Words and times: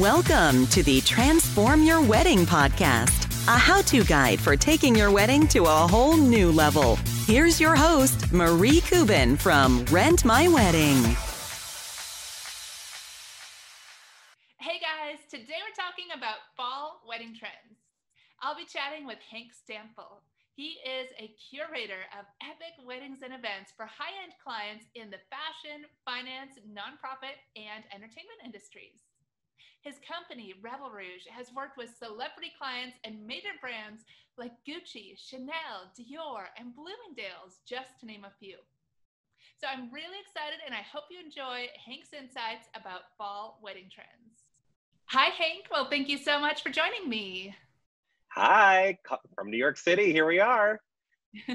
Welcome 0.00 0.68
to 0.68 0.82
the 0.82 1.02
Transform 1.02 1.82
Your 1.82 2.00
Wedding 2.00 2.46
podcast, 2.46 3.28
a 3.46 3.58
how 3.58 3.82
to 3.82 4.02
guide 4.04 4.40
for 4.40 4.56
taking 4.56 4.96
your 4.96 5.10
wedding 5.10 5.46
to 5.48 5.64
a 5.64 5.84
whole 5.84 6.16
new 6.16 6.50
level. 6.50 6.96
Here's 7.26 7.60
your 7.60 7.76
host, 7.76 8.32
Marie 8.32 8.80
Kubin 8.80 9.36
from 9.36 9.84
Rent 9.90 10.24
My 10.24 10.48
Wedding. 10.48 10.96
Hey 14.56 14.80
guys, 14.80 15.20
today 15.28 15.60
we're 15.60 15.76
talking 15.76 16.08
about 16.16 16.40
fall 16.56 17.02
wedding 17.06 17.36
trends. 17.38 17.76
I'll 18.40 18.56
be 18.56 18.64
chatting 18.64 19.06
with 19.06 19.18
Hank 19.30 19.52
Stample. 19.52 20.24
He 20.56 20.80
is 20.88 21.12
a 21.20 21.36
curator 21.52 22.08
of 22.18 22.24
epic 22.40 22.80
weddings 22.88 23.20
and 23.20 23.34
events 23.34 23.76
for 23.76 23.84
high 23.84 24.16
end 24.24 24.32
clients 24.42 24.86
in 24.94 25.12
the 25.12 25.20
fashion, 25.28 25.84
finance, 26.08 26.56
nonprofit, 26.64 27.36
and 27.60 27.84
entertainment 27.92 28.40
industries. 28.40 29.11
His 29.82 29.98
company, 30.06 30.54
Revel 30.62 30.90
Rouge, 30.90 31.26
has 31.28 31.52
worked 31.52 31.76
with 31.76 31.98
celebrity 31.98 32.52
clients 32.56 32.96
and 33.02 33.26
major 33.26 33.58
brands 33.60 34.04
like 34.38 34.52
Gucci, 34.62 35.18
Chanel, 35.18 35.90
Dior, 35.98 36.46
and 36.56 36.74
Bloomingdale's, 36.74 37.58
just 37.66 37.98
to 37.98 38.06
name 38.06 38.24
a 38.24 38.30
few. 38.38 38.58
So 39.60 39.66
I'm 39.66 39.92
really 39.92 40.18
excited 40.22 40.60
and 40.64 40.72
I 40.72 40.82
hope 40.82 41.04
you 41.10 41.18
enjoy 41.18 41.66
Hank's 41.84 42.12
insights 42.12 42.68
about 42.74 43.10
fall 43.18 43.58
wedding 43.60 43.90
trends. 43.92 44.46
Hi, 45.06 45.30
Hank. 45.30 45.66
Well, 45.70 45.90
thank 45.90 46.08
you 46.08 46.16
so 46.16 46.38
much 46.38 46.62
for 46.62 46.70
joining 46.70 47.08
me. 47.08 47.54
Hi, 48.28 48.96
from 49.34 49.50
New 49.50 49.58
York 49.58 49.76
City. 49.76 50.12
Here 50.12 50.26
we 50.26 50.38
are. 50.38 50.80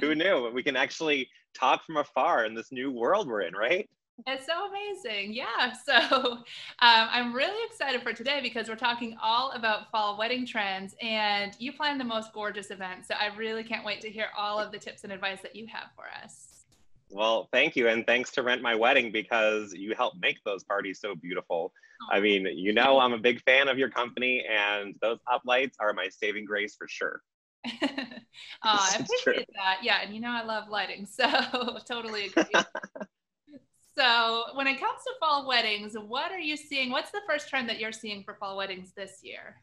Who 0.01 0.15
knew? 0.15 0.51
We 0.53 0.63
can 0.63 0.75
actually 0.75 1.29
talk 1.53 1.85
from 1.85 1.97
afar 1.97 2.45
in 2.45 2.53
this 2.53 2.73
new 2.73 2.91
world 2.91 3.27
we're 3.27 3.41
in, 3.41 3.53
right? 3.53 3.89
It's 4.25 4.45
so 4.45 4.67
amazing. 4.67 5.33
Yeah. 5.33 5.73
So 5.85 5.93
um, 5.93 6.43
I'm 6.79 7.33
really 7.33 7.63
excited 7.69 8.01
for 8.01 8.11
today 8.11 8.39
because 8.41 8.67
we're 8.67 8.75
talking 8.75 9.15
all 9.21 9.51
about 9.51 9.89
fall 9.89 10.17
wedding 10.17 10.45
trends 10.45 10.95
and 11.01 11.55
you 11.59 11.71
plan 11.71 11.97
the 11.97 12.03
most 12.03 12.33
gorgeous 12.33 12.71
event. 12.71 13.05
So 13.05 13.13
I 13.13 13.33
really 13.37 13.63
can't 13.63 13.85
wait 13.85 14.01
to 14.01 14.09
hear 14.09 14.27
all 14.37 14.59
of 14.59 14.71
the 14.71 14.77
tips 14.77 15.03
and 15.03 15.13
advice 15.13 15.41
that 15.43 15.55
you 15.55 15.65
have 15.67 15.89
for 15.95 16.05
us. 16.23 16.65
Well, 17.09 17.47
thank 17.53 17.75
you. 17.75 17.87
And 17.87 18.05
thanks 18.05 18.31
to 18.31 18.43
Rent 18.43 18.61
My 18.61 18.75
Wedding 18.75 19.11
because 19.11 19.73
you 19.73 19.95
help 19.95 20.15
make 20.19 20.43
those 20.43 20.63
parties 20.63 20.99
so 20.99 21.15
beautiful. 21.15 21.71
I 22.11 22.19
mean, 22.19 22.45
you 22.53 22.73
know, 22.73 22.99
I'm 22.99 23.13
a 23.13 23.19
big 23.19 23.41
fan 23.43 23.69
of 23.69 23.77
your 23.77 23.89
company 23.89 24.43
and 24.49 24.95
those 25.01 25.19
uplights 25.31 25.75
are 25.79 25.93
my 25.93 26.09
saving 26.09 26.45
grace 26.45 26.75
for 26.75 26.87
sure. 26.89 27.21
oh, 27.81 28.15
I 28.63 28.97
appreciate 28.99 29.47
that. 29.55 29.79
Yeah. 29.83 30.01
And 30.03 30.13
you 30.13 30.19
know, 30.19 30.31
I 30.31 30.43
love 30.43 30.69
lighting. 30.69 31.05
So 31.05 31.79
totally 31.87 32.25
agree. 32.25 32.45
So, 33.97 34.43
when 34.53 34.67
it 34.67 34.79
comes 34.79 35.01
to 35.05 35.13
fall 35.19 35.47
weddings, 35.47 35.95
what 35.95 36.31
are 36.31 36.39
you 36.39 36.55
seeing? 36.55 36.91
What's 36.91 37.09
the 37.09 37.21
first 37.27 37.49
trend 37.49 37.67
that 37.67 37.79
you're 37.79 37.91
seeing 37.91 38.23
for 38.23 38.35
fall 38.35 38.55
weddings 38.55 38.91
this 38.95 39.21
year? 39.23 39.55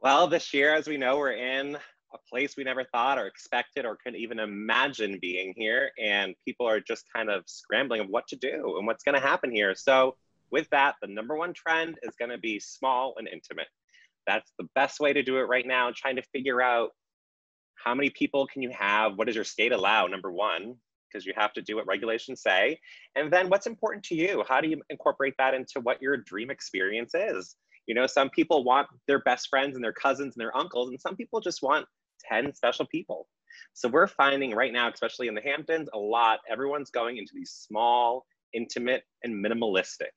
Well, 0.00 0.26
this 0.26 0.54
year, 0.54 0.74
as 0.74 0.88
we 0.88 0.96
know, 0.96 1.18
we're 1.18 1.32
in 1.32 1.76
a 1.76 2.18
place 2.30 2.56
we 2.56 2.64
never 2.64 2.84
thought 2.84 3.18
or 3.18 3.26
expected 3.26 3.84
or 3.84 3.98
could 4.02 4.16
even 4.16 4.38
imagine 4.38 5.18
being 5.20 5.52
here. 5.54 5.90
And 6.02 6.34
people 6.46 6.66
are 6.66 6.80
just 6.80 7.04
kind 7.14 7.28
of 7.28 7.42
scrambling 7.46 8.00
of 8.00 8.08
what 8.08 8.26
to 8.28 8.36
do 8.36 8.76
and 8.78 8.86
what's 8.86 9.04
going 9.04 9.20
to 9.20 9.20
happen 9.20 9.50
here. 9.50 9.74
So, 9.74 10.16
with 10.50 10.70
that, 10.70 10.94
the 11.02 11.08
number 11.08 11.36
one 11.36 11.52
trend 11.52 11.98
is 12.04 12.14
going 12.18 12.30
to 12.30 12.38
be 12.38 12.58
small 12.58 13.16
and 13.18 13.28
intimate. 13.28 13.68
That's 14.26 14.50
the 14.58 14.66
best 14.74 14.98
way 14.98 15.12
to 15.12 15.22
do 15.22 15.36
it 15.36 15.42
right 15.42 15.66
now, 15.66 15.90
trying 15.94 16.16
to 16.16 16.22
figure 16.32 16.62
out 16.62 16.92
how 17.74 17.94
many 17.94 18.08
people 18.08 18.46
can 18.46 18.62
you 18.62 18.70
have? 18.70 19.16
What 19.16 19.26
does 19.26 19.36
your 19.36 19.44
state 19.44 19.72
allow? 19.72 20.06
Number 20.06 20.32
one 20.32 20.76
because 21.16 21.26
you 21.26 21.32
have 21.34 21.54
to 21.54 21.62
do 21.62 21.76
what 21.76 21.86
regulations 21.86 22.42
say. 22.42 22.78
And 23.14 23.32
then 23.32 23.48
what's 23.48 23.66
important 23.66 24.04
to 24.04 24.14
you? 24.14 24.44
How 24.46 24.60
do 24.60 24.68
you 24.68 24.82
incorporate 24.90 25.34
that 25.38 25.54
into 25.54 25.80
what 25.80 26.02
your 26.02 26.18
dream 26.18 26.50
experience 26.50 27.12
is? 27.14 27.56
You 27.86 27.94
know, 27.94 28.06
some 28.06 28.28
people 28.28 28.64
want 28.64 28.88
their 29.08 29.20
best 29.20 29.48
friends 29.48 29.76
and 29.76 29.84
their 29.84 29.94
cousins 29.94 30.34
and 30.36 30.40
their 30.40 30.54
uncles, 30.54 30.90
and 30.90 31.00
some 31.00 31.16
people 31.16 31.40
just 31.40 31.62
want 31.62 31.86
10 32.30 32.54
special 32.54 32.84
people. 32.86 33.28
So 33.72 33.88
we're 33.88 34.08
finding 34.08 34.54
right 34.54 34.72
now, 34.72 34.90
especially 34.90 35.28
in 35.28 35.34
the 35.34 35.40
Hamptons, 35.40 35.88
a 35.94 35.98
lot, 35.98 36.40
everyone's 36.50 36.90
going 36.90 37.16
into 37.16 37.32
these 37.34 37.50
small, 37.50 38.26
intimate, 38.52 39.04
and 39.24 39.42
minimalistic. 39.42 40.12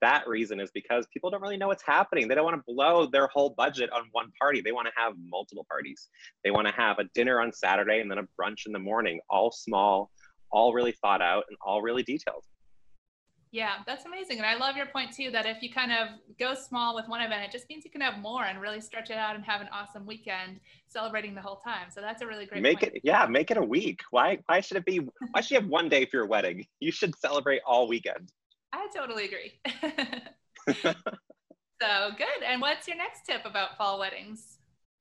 That 0.00 0.28
reason 0.28 0.60
is 0.60 0.70
because 0.72 1.06
people 1.12 1.28
don't 1.28 1.42
really 1.42 1.56
know 1.56 1.68
what's 1.68 1.82
happening. 1.82 2.28
They 2.28 2.36
don't 2.36 2.44
want 2.44 2.56
to 2.56 2.72
blow 2.72 3.06
their 3.06 3.26
whole 3.26 3.50
budget 3.50 3.90
on 3.90 4.02
one 4.12 4.30
party. 4.40 4.60
They 4.60 4.72
want 4.72 4.86
to 4.86 4.92
have 4.96 5.14
multiple 5.18 5.66
parties. 5.68 6.08
They 6.44 6.50
want 6.52 6.68
to 6.68 6.72
have 6.74 6.98
a 7.00 7.04
dinner 7.14 7.40
on 7.40 7.52
Saturday 7.52 8.00
and 8.00 8.10
then 8.10 8.18
a 8.18 8.28
brunch 8.40 8.66
in 8.66 8.72
the 8.72 8.78
morning, 8.78 9.20
all 9.28 9.50
small, 9.50 10.10
all 10.50 10.72
really 10.72 10.92
thought 10.92 11.22
out 11.22 11.44
and 11.48 11.56
all 11.64 11.82
really 11.82 12.02
detailed. 12.02 12.44
Yeah, 13.50 13.76
that's 13.86 14.04
amazing. 14.04 14.38
And 14.38 14.46
I 14.46 14.56
love 14.56 14.76
your 14.76 14.86
point 14.86 15.12
too 15.12 15.30
that 15.30 15.46
if 15.46 15.62
you 15.62 15.72
kind 15.72 15.90
of 15.90 16.08
go 16.38 16.54
small 16.54 16.94
with 16.94 17.08
one 17.08 17.22
event, 17.22 17.44
it 17.44 17.50
just 17.50 17.68
means 17.70 17.84
you 17.84 17.90
can 17.90 18.02
have 18.02 18.18
more 18.18 18.44
and 18.44 18.60
really 18.60 18.80
stretch 18.80 19.10
it 19.10 19.16
out 19.16 19.36
and 19.36 19.44
have 19.44 19.62
an 19.62 19.68
awesome 19.72 20.04
weekend 20.04 20.60
celebrating 20.86 21.34
the 21.34 21.40
whole 21.40 21.56
time. 21.56 21.86
So 21.90 22.02
that's 22.02 22.20
a 22.20 22.26
really 22.26 22.44
great 22.44 22.62
make 22.62 22.80
point. 22.80 22.96
it 22.96 23.00
yeah, 23.04 23.24
make 23.26 23.50
it 23.50 23.56
a 23.56 23.62
week. 23.62 24.00
Why 24.10 24.38
why 24.46 24.60
should 24.60 24.76
it 24.76 24.84
be 24.84 24.98
why 25.30 25.40
should 25.40 25.52
you 25.52 25.60
have 25.60 25.68
one 25.68 25.88
day 25.88 26.04
for 26.04 26.18
your 26.18 26.26
wedding? 26.26 26.66
You 26.80 26.92
should 26.92 27.18
celebrate 27.18 27.60
all 27.66 27.88
weekend. 27.88 28.32
I 28.72 28.86
totally 28.94 29.24
agree. 29.24 29.60
so 30.82 32.10
good. 32.16 32.42
And 32.46 32.60
what's 32.60 32.86
your 32.86 32.96
next 32.96 33.22
tip 33.26 33.44
about 33.44 33.76
fall 33.76 33.98
weddings? 33.98 34.58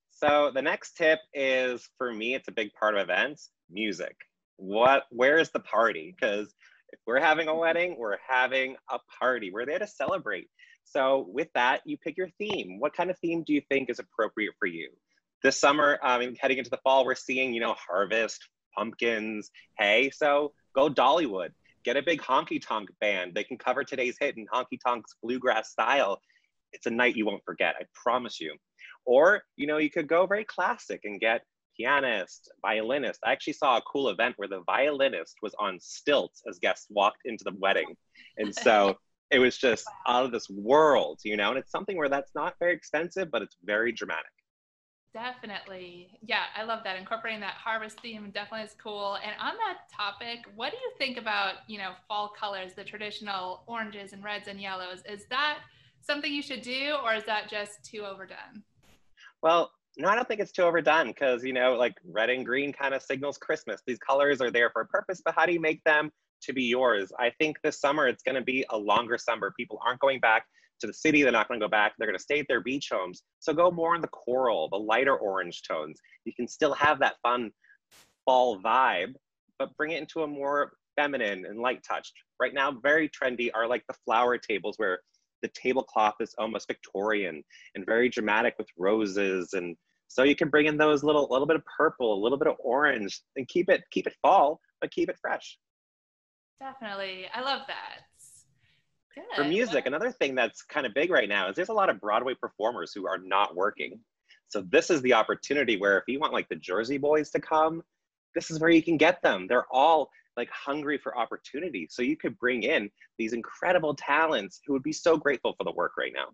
So 0.10 0.52
the 0.54 0.62
next 0.62 0.98
tip 0.98 1.20
is 1.34 1.88
for 1.98 2.14
me, 2.14 2.34
it's 2.34 2.48
a 2.48 2.52
big 2.52 2.74
part 2.74 2.96
of 2.96 3.02
events, 3.02 3.52
music 3.70 4.16
what 4.58 5.04
where 5.12 5.38
is 5.38 5.50
the 5.52 5.60
party? 5.60 6.16
Because 6.20 6.54
if 6.92 7.00
we're 7.06 7.22
having 7.22 7.48
a 7.48 7.56
wedding 7.56 7.96
we're 7.98 8.18
having 8.28 8.76
a 8.90 9.00
party. 9.20 9.52
We're 9.52 9.66
there 9.66 9.80
to 9.80 9.88
celebrate. 9.88 10.50
So 10.84 11.28
with 11.30 11.48
that 11.54 11.82
you 11.86 11.98
pick 11.98 12.18
your 12.18 12.30
theme. 12.38 12.80
What 12.80 12.96
kind 12.96 13.10
of 13.10 13.18
theme 13.20 13.44
do 13.46 13.54
you 13.54 13.62
think 13.70 13.90
is 13.90 14.00
appropriate 14.00 14.54
for 14.60 14.68
you? 14.68 14.90
This 15.44 15.60
summer 15.60 16.00
um, 16.04 16.34
heading 16.40 16.58
into 16.58 16.70
the 16.70 16.80
fall 16.84 17.06
we're 17.06 17.16
seeing 17.16 17.54
you 17.54 17.62
know 17.62 17.76
harvest 17.76 18.48
pumpkins 18.76 19.52
hay. 19.80 20.10
So 20.10 20.54
go 20.76 20.90
dollywood. 20.90 21.50
Get 21.84 21.98
a 21.98 22.02
big 22.02 22.22
honky 22.22 22.62
tonk 22.62 22.90
band. 23.00 23.34
They 23.34 23.44
can 23.44 23.58
cover 23.58 23.84
today's 23.84 24.18
hit 24.20 24.38
in 24.38 24.46
honky 24.48 24.78
tonk's 24.86 25.16
bluegrass 25.24 25.70
style. 25.70 26.20
It's 26.74 26.86
a 26.86 26.92
night 26.92 27.16
you 27.16 27.26
won't 27.26 27.44
forget 27.46 27.76
i 27.80 27.84
promise 27.94 28.40
you. 28.40 28.56
Or 29.06 29.44
you 29.56 29.68
know 29.68 29.78
you 29.78 29.90
could 29.90 30.08
go 30.08 30.26
very 30.26 30.46
classic 30.46 31.02
and 31.04 31.20
get 31.20 31.44
pianist, 31.78 32.52
violinist. 32.62 33.20
I 33.26 33.32
actually 33.32 33.54
saw 33.54 33.78
a 33.78 33.82
cool 33.82 34.10
event 34.10 34.36
where 34.38 34.48
the 34.48 34.62
violinist 34.66 35.36
was 35.42 35.56
on 35.60 35.80
stilts 35.80 36.42
as 36.50 36.60
guests 36.60 36.88
walked 36.90 37.22
into 37.26 37.44
the 37.44 37.56
wedding. 37.60 37.96
And 38.38 38.54
so 38.54 38.98
it 39.32 39.40
was 39.40 39.58
just 39.58 39.86
out 40.08 40.26
of 40.26 40.32
this 40.32 40.50
world, 40.50 41.20
you 41.24 41.38
know, 41.38 41.50
and 41.50 41.58
it's 41.58 41.72
something 41.72 41.98
where 41.98 42.10
that's 42.10 42.34
not 42.36 42.56
very 42.60 42.74
expensive, 42.74 43.30
but 43.32 43.42
it's 43.42 43.58
very 43.64 43.92
dramatic. 43.92 44.32
Definitely. 45.14 46.20
Yeah, 46.22 46.44
I 46.56 46.64
love 46.64 46.82
that. 46.84 46.98
Incorporating 46.98 47.40
that 47.40 47.54
harvest 47.54 48.00
theme 48.02 48.30
definitely 48.32 48.66
is 48.66 48.76
cool. 48.82 49.18
And 49.24 49.34
on 49.40 49.56
that 49.56 49.90
topic, 49.92 50.46
what 50.56 50.72
do 50.72 50.78
you 50.78 50.92
think 50.98 51.18
about, 51.18 51.56
you 51.68 51.78
know, 51.78 51.94
fall 52.08 52.32
colors, 52.40 52.74
the 52.76 52.84
traditional 52.84 53.64
oranges 53.66 54.14
and 54.14 54.24
reds 54.24 54.48
and 54.48 54.62
yellows? 54.62 55.02
Is 55.10 55.26
that 55.30 55.60
something 56.02 56.32
you 56.32 56.44
should 56.44 56.62
do 56.62 56.98
or 57.04 57.16
is 57.16 57.24
that 57.24 57.50
just 57.50 57.84
too 57.84 58.06
overdone? 58.06 58.64
Well, 59.42 59.72
no, 59.98 60.10
I 60.10 60.16
don't 60.16 60.28
think 60.28 60.40
it's 60.40 60.52
too 60.52 60.64
overdone 60.64 61.08
because, 61.08 61.44
you 61.44 61.54
know, 61.54 61.74
like 61.74 61.96
red 62.08 62.30
and 62.30 62.46
green 62.46 62.72
kind 62.72 62.94
of 62.94 63.02
signals 63.02 63.38
Christmas. 63.38 63.82
These 63.88 63.98
colors 63.98 64.42
are 64.42 64.52
there 64.52 64.70
for 64.70 64.84
a 64.84 64.88
purpose, 64.88 65.22
but 65.24 65.34
how 65.36 65.46
do 65.46 65.54
you 65.54 65.60
make 65.60 65.84
them 65.86 66.12
to 66.44 66.54
be 66.54 66.64
yours? 66.64 67.12
I 67.20 67.32
think 67.40 67.58
this 67.64 67.80
summer 67.80 68.08
it's 68.08 68.22
going 68.22 68.36
to 68.36 68.44
be 68.44 68.64
a 68.70 68.78
longer 68.78 69.18
summer. 69.18 69.54
People 69.58 69.80
aren't 69.86 70.00
going 70.00 70.20
back 70.20 70.46
to 70.82 70.88
the 70.88 70.94
city. 70.94 71.24
They're 71.24 71.32
not 71.32 71.48
going 71.48 71.60
to 71.60 71.66
go 71.66 71.70
back. 71.70 71.94
They're 71.98 72.08
going 72.08 72.18
to 72.18 72.24
stay 72.24 72.40
at 72.40 72.46
their 72.48 72.62
beach 72.62 72.90
homes. 72.92 73.24
So 73.40 73.54
go 73.54 73.72
more 73.72 73.96
in 73.96 74.02
the 74.02 74.08
coral, 74.10 74.70
the 74.70 74.78
lighter 74.78 75.16
orange 75.16 75.64
tones. 75.68 76.00
You 76.26 76.34
can 76.36 76.48
still 76.48 76.74
have 76.74 77.00
that 77.00 77.16
fun 77.24 77.52
fall 78.24 78.60
vibe, 78.62 79.14
but 79.58 79.76
bring 79.78 79.92
it 79.92 80.02
into 80.02 80.22
a 80.22 80.28
more 80.28 80.74
feminine 80.96 81.46
and 81.46 81.60
light 81.60 81.82
touched. 81.88 82.14
Right 82.40 82.54
now, 82.54 82.72
very 82.72 83.10
trendy 83.10 83.50
are 83.56 83.68
like 83.68 83.84
the 83.88 83.96
flower 84.06 84.38
tables 84.38 84.76
where 84.78 85.00
the 85.42 85.50
tablecloth 85.50 86.16
is 86.20 86.36
almost 86.38 86.68
Victorian 86.68 87.44
and 87.76 87.86
very 87.86 88.10
dramatic 88.10 88.56
with 88.58 88.68
roses 88.78 89.54
and 89.54 89.76
so 90.08 90.24
you 90.24 90.36
can 90.36 90.50
bring 90.50 90.66
in 90.66 90.78
those 90.78 91.04
little 91.04 91.28
little 91.30 91.48
bit 91.48 91.56
of 91.56 91.64
purple, 91.66 92.14
a 92.14 92.22
little 92.22 92.38
bit 92.38 92.48
of 92.48 92.56
orange, 92.60 93.22
and 93.36 93.48
keep 93.48 93.70
it 93.70 93.84
keep 93.92 94.08
it 94.08 94.16
fall, 94.22 94.60
but 94.82 94.92
keep 94.92 95.10
it 95.10 95.18
fresh. 95.22 95.58
Definitely, 96.60 97.28
I 97.34 97.42
love 97.42 97.62
that. 97.68 98.02
Good. 99.14 99.24
For 99.36 99.44
music, 99.44 99.88
another 99.88 100.12
thing 100.12 100.36
that's 100.36 100.62
kind 100.62 100.86
of 100.86 100.94
big 100.94 101.10
right 101.10 101.28
now 101.28 101.50
is 101.50 101.56
there's 101.56 101.70
a 101.70 101.74
lot 101.74 101.90
of 101.90 102.00
Broadway 102.00 102.36
performers 102.36 102.92
who 102.94 103.08
are 103.08 103.18
not 103.18 103.56
working. 103.56 104.00
So 104.50 104.62
this 104.62 104.90
is 104.90 105.02
the 105.02 105.14
opportunity 105.14 105.78
where 105.78 105.98
if 105.98 106.04
you 106.08 106.20
want 106.20 106.34
like 106.34 106.48
the 106.50 106.56
Jersey 106.56 106.98
Boys 106.98 107.32
to 107.32 107.40
come, 107.40 107.84
this 108.36 108.52
is 108.52 108.60
where 108.60 108.70
you 108.70 108.84
can 108.84 108.98
get 108.98 109.22
them. 109.22 109.48
They're 109.48 109.66
all 109.72 110.10
like 110.38 110.50
hungry 110.52 111.00
for 111.00 111.18
opportunity. 111.18 111.88
So 111.90 112.02
you 112.04 112.16
could 112.16 112.38
bring 112.38 112.64
in 112.64 112.90
these 113.18 113.34
incredible 113.34 113.96
talents 113.96 114.62
who 114.66 114.74
would 114.74 114.84
be 114.84 114.94
so 114.94 115.18
grateful 115.18 115.56
for 115.58 115.64
the 115.64 115.72
work 115.72 115.94
right 115.98 116.14
now. 116.14 116.28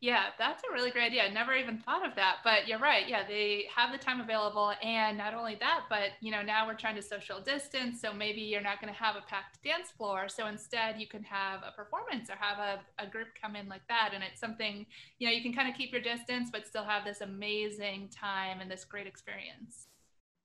Yeah, 0.00 0.26
that's 0.38 0.62
a 0.62 0.72
really 0.72 0.92
great 0.92 1.06
idea. 1.06 1.24
I 1.24 1.28
never 1.28 1.54
even 1.54 1.78
thought 1.78 2.06
of 2.06 2.14
that, 2.14 2.36
but 2.44 2.68
you're 2.68 2.78
right. 2.78 3.08
Yeah, 3.08 3.26
they 3.26 3.64
have 3.74 3.90
the 3.90 3.98
time 3.98 4.20
available. 4.20 4.72
And 4.80 5.18
not 5.18 5.34
only 5.34 5.56
that, 5.58 5.86
but 5.90 6.10
you 6.20 6.30
know, 6.30 6.40
now 6.40 6.68
we're 6.68 6.74
trying 6.74 6.94
to 6.94 7.02
social 7.02 7.40
distance. 7.40 8.00
So 8.00 8.12
maybe 8.12 8.40
you're 8.40 8.62
not 8.62 8.80
going 8.80 8.94
to 8.94 8.98
have 8.98 9.16
a 9.16 9.22
packed 9.22 9.60
dance 9.64 9.90
floor. 9.90 10.28
So 10.28 10.46
instead 10.46 11.00
you 11.00 11.08
can 11.08 11.24
have 11.24 11.62
a 11.66 11.72
performance 11.72 12.30
or 12.30 12.36
have 12.38 12.58
a, 12.58 13.02
a 13.02 13.08
group 13.08 13.26
come 13.42 13.56
in 13.56 13.68
like 13.68 13.86
that. 13.88 14.12
And 14.14 14.22
it's 14.22 14.40
something, 14.40 14.86
you 15.18 15.26
know, 15.26 15.34
you 15.34 15.42
can 15.42 15.52
kind 15.52 15.68
of 15.68 15.74
keep 15.76 15.90
your 15.90 16.02
distance, 16.02 16.48
but 16.52 16.64
still 16.64 16.84
have 16.84 17.04
this 17.04 17.20
amazing 17.20 18.08
time 18.08 18.60
and 18.60 18.70
this 18.70 18.84
great 18.84 19.08
experience. 19.08 19.88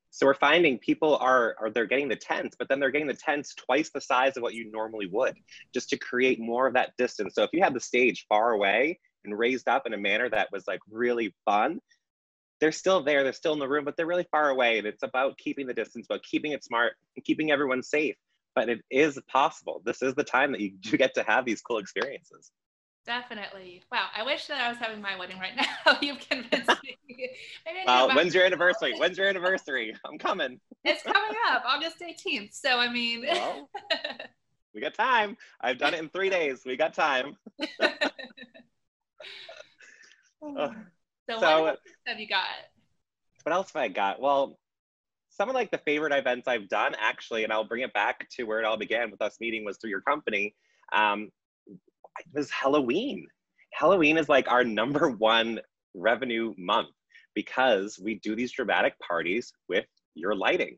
So 0.09 0.25
we're 0.25 0.33
finding 0.33 0.79
people 0.79 1.17
are, 1.17 1.55
are 1.59 1.69
they're 1.69 1.85
getting 1.85 2.07
the 2.07 2.15
tents, 2.15 2.55
but 2.57 2.69
then 2.69 2.79
they're 2.79 2.91
getting 2.91 3.07
the 3.07 3.13
tents 3.13 3.53
twice 3.53 3.91
the 3.91 4.01
size 4.01 4.35
of 4.35 4.41
what 4.41 4.55
you 4.55 4.71
normally 4.71 5.07
would, 5.11 5.35
just 5.75 5.89
to 5.89 5.97
create 5.97 6.39
more 6.39 6.65
of 6.65 6.73
that 6.73 6.97
distance. 6.97 7.35
So 7.35 7.43
if 7.43 7.51
you 7.53 7.63
have 7.63 7.73
the 7.75 7.79
stage 7.79 8.25
far 8.29 8.51
away, 8.51 8.99
and 9.25 9.37
raised 9.37 9.67
up 9.67 9.85
in 9.85 9.93
a 9.93 9.97
manner 9.97 10.29
that 10.29 10.49
was 10.51 10.67
like 10.67 10.79
really 10.89 11.33
fun 11.45 11.79
they're 12.59 12.71
still 12.71 13.03
there 13.03 13.23
they're 13.23 13.33
still 13.33 13.53
in 13.53 13.59
the 13.59 13.67
room 13.67 13.85
but 13.85 13.95
they're 13.97 14.05
really 14.05 14.27
far 14.31 14.49
away 14.49 14.77
and 14.77 14.87
it's 14.87 15.03
about 15.03 15.37
keeping 15.37 15.67
the 15.67 15.73
distance 15.73 16.05
about 16.09 16.23
keeping 16.23 16.51
it 16.51 16.63
smart 16.63 16.93
and 17.15 17.25
keeping 17.25 17.51
everyone 17.51 17.83
safe 17.83 18.15
but 18.55 18.69
it 18.69 18.79
is 18.89 19.19
possible 19.27 19.81
this 19.85 20.01
is 20.01 20.13
the 20.15 20.23
time 20.23 20.51
that 20.51 20.61
you 20.61 20.71
do 20.79 20.97
get 20.97 21.13
to 21.13 21.23
have 21.23 21.45
these 21.45 21.61
cool 21.61 21.77
experiences 21.77 22.51
Definitely. 23.05 23.83
Wow. 23.91 24.07
I 24.15 24.23
wish 24.23 24.45
that 24.47 24.61
I 24.61 24.69
was 24.69 24.77
having 24.77 25.01
my 25.01 25.17
wedding 25.17 25.37
right 25.39 25.53
now. 25.85 25.97
You've 26.01 26.19
convinced 26.19 26.69
me. 26.83 26.97
well, 27.85 28.13
when's 28.15 28.33
your 28.33 28.45
anniversary? 28.45 28.93
When's 28.97 29.17
your 29.17 29.27
anniversary? 29.27 29.93
I'm 30.05 30.17
coming. 30.17 30.59
It's 30.85 31.03
coming 31.03 31.37
up 31.49 31.63
August 31.65 31.97
18th. 31.99 32.53
So, 32.53 32.77
I 32.77 32.91
mean, 32.91 33.25
well, 33.29 33.69
we 34.73 34.81
got 34.81 34.93
time. 34.93 35.37
I've 35.59 35.77
done 35.77 35.93
it 35.93 35.99
in 35.99 36.09
three 36.09 36.29
days. 36.29 36.61
We 36.65 36.77
got 36.77 36.93
time. 36.93 37.35
So, 40.41 41.39
so 41.39 41.63
what 41.63 41.79
have 42.05 42.19
you 42.19 42.27
got? 42.27 42.45
What 43.43 43.53
else 43.53 43.71
have 43.73 43.81
I 43.81 43.87
got? 43.87 44.21
Well, 44.21 44.57
some 45.29 45.49
of 45.49 45.55
like 45.55 45.71
the 45.71 45.79
favorite 45.79 46.13
events 46.13 46.47
I've 46.47 46.69
done 46.69 46.95
actually, 46.99 47.43
and 47.43 47.51
I'll 47.51 47.63
bring 47.63 47.81
it 47.81 47.93
back 47.93 48.29
to 48.31 48.43
where 48.43 48.59
it 48.59 48.65
all 48.65 48.77
began 48.77 49.11
with 49.11 49.21
us 49.21 49.37
meeting 49.39 49.65
was 49.65 49.77
through 49.77 49.89
your 49.89 50.01
company. 50.01 50.55
Um, 50.93 51.31
it 51.67 52.27
was 52.33 52.51
Halloween. 52.51 53.27
Halloween 53.73 54.17
is 54.17 54.29
like 54.29 54.49
our 54.51 54.63
number 54.63 55.09
one 55.09 55.59
revenue 55.95 56.53
month 56.57 56.89
because 57.33 57.99
we 57.99 58.15
do 58.15 58.35
these 58.35 58.51
dramatic 58.51 58.93
parties 58.99 59.53
with 59.67 59.85
your 60.13 60.35
lighting. 60.35 60.77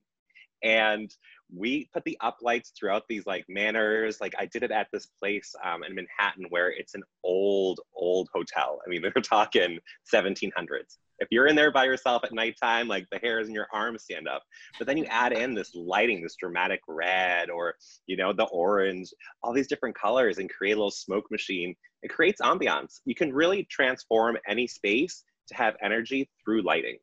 And 0.64 1.14
we 1.54 1.90
put 1.94 2.04
the 2.04 2.18
uplights 2.22 2.72
throughout 2.78 3.04
these 3.08 3.26
like 3.26 3.46
manors. 3.48 4.20
Like 4.20 4.34
I 4.38 4.46
did 4.46 4.64
it 4.64 4.72
at 4.72 4.88
this 4.92 5.08
place 5.20 5.54
um, 5.64 5.84
in 5.84 5.96
Manhattan 5.96 6.46
where 6.50 6.70
it's 6.70 6.96
an 6.96 7.04
old, 7.24 7.80
old 7.96 8.30
hotel. 8.34 8.80
I 8.86 8.90
mean, 8.90 9.02
they're 9.14 9.22
talking 9.22 9.80
1700s. 10.14 10.98
If 11.20 11.30
you're 11.32 11.48
in 11.48 11.56
there 11.56 11.72
by 11.72 11.86
yourself 11.86 12.24
at 12.26 12.34
nighttime, 12.34 12.90
like 12.90 13.08
the 13.10 13.20
hairs 13.20 13.48
in 13.48 13.54
your 13.54 13.68
arms 13.72 14.04
stand 14.04 14.28
up. 14.28 14.44
But 14.78 14.88
then 14.88 14.98
you 14.98 15.06
add 15.06 15.32
in 15.32 15.54
this 15.54 15.74
lighting, 15.74 16.22
this 16.22 16.36
dramatic 16.36 16.82
red 16.88 17.50
or, 17.50 17.76
you 18.06 18.18
know, 18.18 18.34
the 18.34 18.46
orange, 18.46 19.14
all 19.42 19.54
these 19.54 19.68
different 19.68 19.96
colors 19.96 20.40
and 20.40 20.50
create 20.50 20.74
a 20.74 20.76
little 20.76 20.92
smoke 20.92 21.32
machine. 21.32 21.74
It 22.04 22.10
creates 22.10 22.42
ambiance. 22.42 23.00
You 23.06 23.16
can 23.16 23.32
really 23.32 23.64
transform 23.72 24.38
any 24.48 24.68
space 24.68 25.24
to 25.48 25.56
have 25.56 25.76
energy 25.82 26.30
through 26.44 26.64
lighting. 26.64 26.98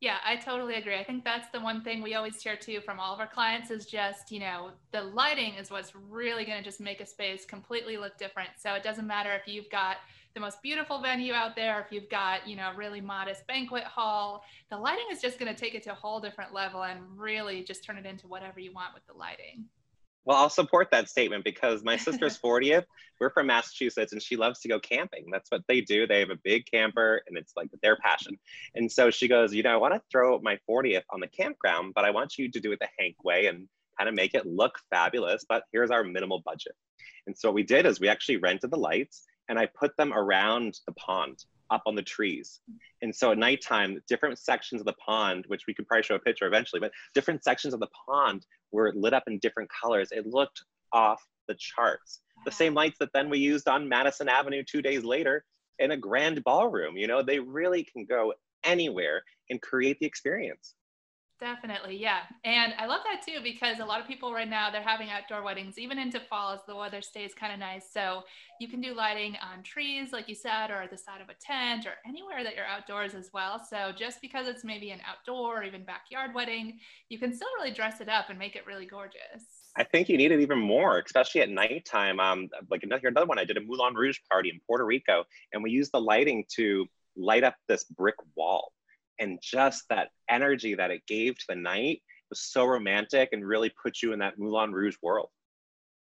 Yeah, 0.00 0.18
I 0.26 0.36
totally 0.36 0.74
agree. 0.74 0.98
I 0.98 1.04
think 1.04 1.24
that's 1.24 1.48
the 1.52 1.60
one 1.60 1.82
thing 1.82 2.02
we 2.02 2.14
always 2.14 2.42
hear 2.42 2.54
too 2.54 2.80
from 2.82 3.00
all 3.00 3.14
of 3.14 3.20
our 3.20 3.26
clients 3.26 3.70
is 3.70 3.86
just, 3.86 4.30
you 4.30 4.40
know, 4.40 4.70
the 4.92 5.00
lighting 5.00 5.54
is 5.54 5.70
what's 5.70 5.94
really 5.94 6.44
going 6.44 6.58
to 6.58 6.64
just 6.64 6.80
make 6.80 7.00
a 7.00 7.06
space 7.06 7.46
completely 7.46 7.96
look 7.96 8.18
different. 8.18 8.50
So 8.58 8.74
it 8.74 8.82
doesn't 8.82 9.06
matter 9.06 9.32
if 9.32 9.48
you've 9.48 9.70
got 9.70 9.96
the 10.34 10.40
most 10.40 10.60
beautiful 10.60 11.00
venue 11.00 11.32
out 11.32 11.56
there, 11.56 11.80
if 11.80 11.90
you've 11.90 12.10
got, 12.10 12.46
you 12.46 12.56
know, 12.56 12.72
a 12.72 12.76
really 12.76 13.00
modest 13.00 13.46
banquet 13.46 13.84
hall, 13.84 14.44
the 14.70 14.76
lighting 14.76 15.06
is 15.10 15.22
just 15.22 15.38
going 15.38 15.52
to 15.52 15.58
take 15.58 15.74
it 15.74 15.82
to 15.84 15.92
a 15.92 15.94
whole 15.94 16.20
different 16.20 16.52
level 16.52 16.82
and 16.82 17.00
really 17.16 17.64
just 17.64 17.82
turn 17.82 17.96
it 17.96 18.04
into 18.04 18.28
whatever 18.28 18.60
you 18.60 18.74
want 18.74 18.92
with 18.92 19.06
the 19.06 19.14
lighting. 19.14 19.64
Well, 20.26 20.36
I'll 20.36 20.50
support 20.50 20.88
that 20.90 21.08
statement 21.08 21.44
because 21.44 21.84
my 21.84 21.96
sister's 21.96 22.36
40th. 22.44 22.84
We're 23.20 23.30
from 23.30 23.46
Massachusetts 23.46 24.12
and 24.12 24.20
she 24.20 24.36
loves 24.36 24.60
to 24.60 24.68
go 24.68 24.80
camping. 24.80 25.26
That's 25.32 25.48
what 25.50 25.62
they 25.68 25.80
do. 25.80 26.06
They 26.06 26.18
have 26.20 26.30
a 26.30 26.38
big 26.42 26.66
camper 26.70 27.22
and 27.26 27.38
it's 27.38 27.52
like 27.56 27.68
their 27.80 27.96
passion. 27.96 28.36
And 28.74 28.90
so 28.90 29.10
she 29.10 29.28
goes, 29.28 29.54
You 29.54 29.62
know, 29.62 29.72
I 29.72 29.76
want 29.76 29.94
to 29.94 30.02
throw 30.10 30.38
my 30.40 30.58
40th 30.68 31.04
on 31.10 31.20
the 31.20 31.28
campground, 31.28 31.94
but 31.94 32.04
I 32.04 32.10
want 32.10 32.36
you 32.36 32.50
to 32.50 32.60
do 32.60 32.72
it 32.72 32.80
the 32.80 32.88
Hank 32.98 33.14
way 33.24 33.46
and 33.46 33.68
kind 33.96 34.08
of 34.08 34.14
make 34.14 34.34
it 34.34 34.46
look 34.46 34.78
fabulous. 34.90 35.46
But 35.48 35.62
here's 35.72 35.90
our 35.90 36.02
minimal 36.02 36.42
budget. 36.44 36.74
And 37.26 37.38
so 37.38 37.48
what 37.48 37.54
we 37.54 37.62
did 37.62 37.86
is 37.86 38.00
we 38.00 38.08
actually 38.08 38.36
rented 38.38 38.70
the 38.72 38.76
lights 38.76 39.24
and 39.48 39.58
I 39.58 39.68
put 39.78 39.96
them 39.96 40.12
around 40.12 40.78
the 40.86 40.92
pond 40.94 41.44
up 41.70 41.82
on 41.86 41.94
the 41.94 42.02
trees. 42.02 42.60
And 43.02 43.14
so 43.14 43.32
at 43.32 43.38
nighttime, 43.38 44.00
different 44.08 44.38
sections 44.38 44.80
of 44.80 44.86
the 44.86 44.94
pond, 44.94 45.44
which 45.48 45.62
we 45.66 45.74
could 45.74 45.86
probably 45.86 46.02
show 46.02 46.14
a 46.14 46.20
picture 46.20 46.46
eventually, 46.46 46.80
but 46.80 46.92
different 47.14 47.44
sections 47.44 47.74
of 47.74 47.80
the 47.80 47.88
pond 48.08 48.46
were 48.72 48.92
lit 48.94 49.14
up 49.14 49.24
in 49.26 49.38
different 49.38 49.70
colors. 49.82 50.08
It 50.12 50.26
looked 50.26 50.62
off 50.92 51.22
the 51.48 51.56
charts. 51.58 52.20
The 52.44 52.52
same 52.52 52.74
lights 52.74 52.98
that 53.00 53.10
then 53.12 53.30
we 53.30 53.38
used 53.38 53.68
on 53.68 53.88
Madison 53.88 54.28
Avenue 54.28 54.62
two 54.62 54.82
days 54.82 55.04
later 55.04 55.44
in 55.78 55.90
a 55.90 55.96
grand 55.96 56.42
ballroom. 56.44 56.96
You 56.96 57.06
know, 57.06 57.22
they 57.22 57.38
really 57.38 57.84
can 57.84 58.04
go 58.04 58.34
anywhere 58.64 59.22
and 59.50 59.60
create 59.60 59.98
the 60.00 60.06
experience. 60.06 60.74
Definitely, 61.38 61.98
yeah. 61.98 62.20
And 62.44 62.72
I 62.78 62.86
love 62.86 63.02
that 63.04 63.20
too 63.26 63.40
because 63.42 63.78
a 63.78 63.84
lot 63.84 64.00
of 64.00 64.06
people 64.06 64.32
right 64.32 64.48
now 64.48 64.70
they're 64.70 64.80
having 64.80 65.10
outdoor 65.10 65.42
weddings 65.42 65.78
even 65.78 65.98
into 65.98 66.18
fall 66.18 66.52
as 66.54 66.60
the 66.66 66.74
weather 66.74 67.02
stays 67.02 67.34
kind 67.34 67.52
of 67.52 67.58
nice. 67.58 67.92
So 67.92 68.22
you 68.58 68.68
can 68.68 68.80
do 68.80 68.94
lighting 68.94 69.36
on 69.42 69.62
trees 69.62 70.12
like 70.12 70.30
you 70.30 70.34
said 70.34 70.70
or 70.70 70.86
the 70.90 70.96
side 70.96 71.20
of 71.20 71.28
a 71.28 71.34
tent 71.34 71.84
or 71.84 71.92
anywhere 72.08 72.42
that 72.42 72.56
you're 72.56 72.64
outdoors 72.64 73.14
as 73.14 73.28
well. 73.34 73.62
So 73.62 73.92
just 73.94 74.22
because 74.22 74.48
it's 74.48 74.64
maybe 74.64 74.92
an 74.92 75.00
outdoor 75.06 75.60
or 75.60 75.62
even 75.62 75.84
backyard 75.84 76.34
wedding, 76.34 76.78
you 77.10 77.18
can 77.18 77.34
still 77.34 77.48
really 77.58 77.72
dress 77.72 78.00
it 78.00 78.08
up 78.08 78.30
and 78.30 78.38
make 78.38 78.56
it 78.56 78.66
really 78.66 78.86
gorgeous. 78.86 79.44
I 79.76 79.84
think 79.84 80.08
you 80.08 80.16
need 80.16 80.32
it 80.32 80.40
even 80.40 80.58
more, 80.58 80.98
especially 81.04 81.42
at 81.42 81.50
nighttime. 81.50 82.18
Um, 82.18 82.48
like 82.70 82.82
another, 82.82 83.08
another 83.08 83.26
one, 83.26 83.38
I 83.38 83.44
did 83.44 83.58
a 83.58 83.60
Moulin 83.60 83.94
Rouge 83.94 84.20
party 84.30 84.48
in 84.48 84.58
Puerto 84.66 84.86
Rico, 84.86 85.24
and 85.52 85.62
we 85.62 85.70
used 85.70 85.92
the 85.92 86.00
lighting 86.00 86.46
to 86.56 86.86
light 87.14 87.44
up 87.44 87.56
this 87.68 87.84
brick 87.84 88.14
wall 88.36 88.72
and 89.18 89.38
just 89.42 89.84
that 89.90 90.08
energy 90.30 90.74
that 90.74 90.90
it 90.90 91.06
gave 91.06 91.36
to 91.38 91.44
the 91.48 91.56
night 91.56 92.02
was 92.30 92.40
so 92.40 92.64
romantic 92.64 93.30
and 93.32 93.46
really 93.46 93.72
put 93.82 94.02
you 94.02 94.12
in 94.12 94.18
that 94.18 94.38
Moulin 94.38 94.72
Rouge 94.72 94.96
world. 95.02 95.30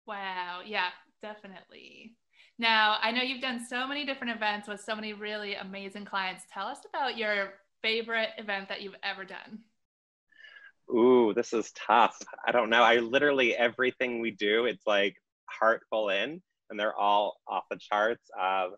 Wow. 0.06 0.60
Yeah, 0.64 0.88
definitely. 1.22 2.14
Now, 2.58 2.96
I 3.02 3.10
know 3.10 3.22
you've 3.22 3.42
done 3.42 3.64
so 3.68 3.86
many 3.86 4.06
different 4.06 4.34
events 4.34 4.66
with 4.66 4.80
so 4.80 4.94
many 4.94 5.12
really 5.12 5.56
amazing 5.56 6.06
clients. 6.06 6.44
Tell 6.52 6.66
us 6.66 6.78
about 6.88 7.18
your 7.18 7.54
favorite 7.82 8.30
event 8.38 8.68
that 8.68 8.80
you've 8.80 8.96
ever 9.02 9.24
done. 9.24 9.58
Ooh, 10.90 11.34
this 11.34 11.52
is 11.52 11.72
tough. 11.72 12.16
I 12.46 12.52
don't 12.52 12.70
know. 12.70 12.82
I 12.82 12.96
literally, 12.96 13.54
everything 13.54 14.20
we 14.20 14.30
do, 14.30 14.64
it's 14.64 14.86
like 14.86 15.16
heart 15.50 15.82
full 15.90 16.08
in, 16.08 16.40
and 16.70 16.80
they're 16.80 16.96
all 16.96 17.36
off 17.46 17.64
the 17.70 17.76
charts. 17.76 18.30
Uh, 18.40 18.68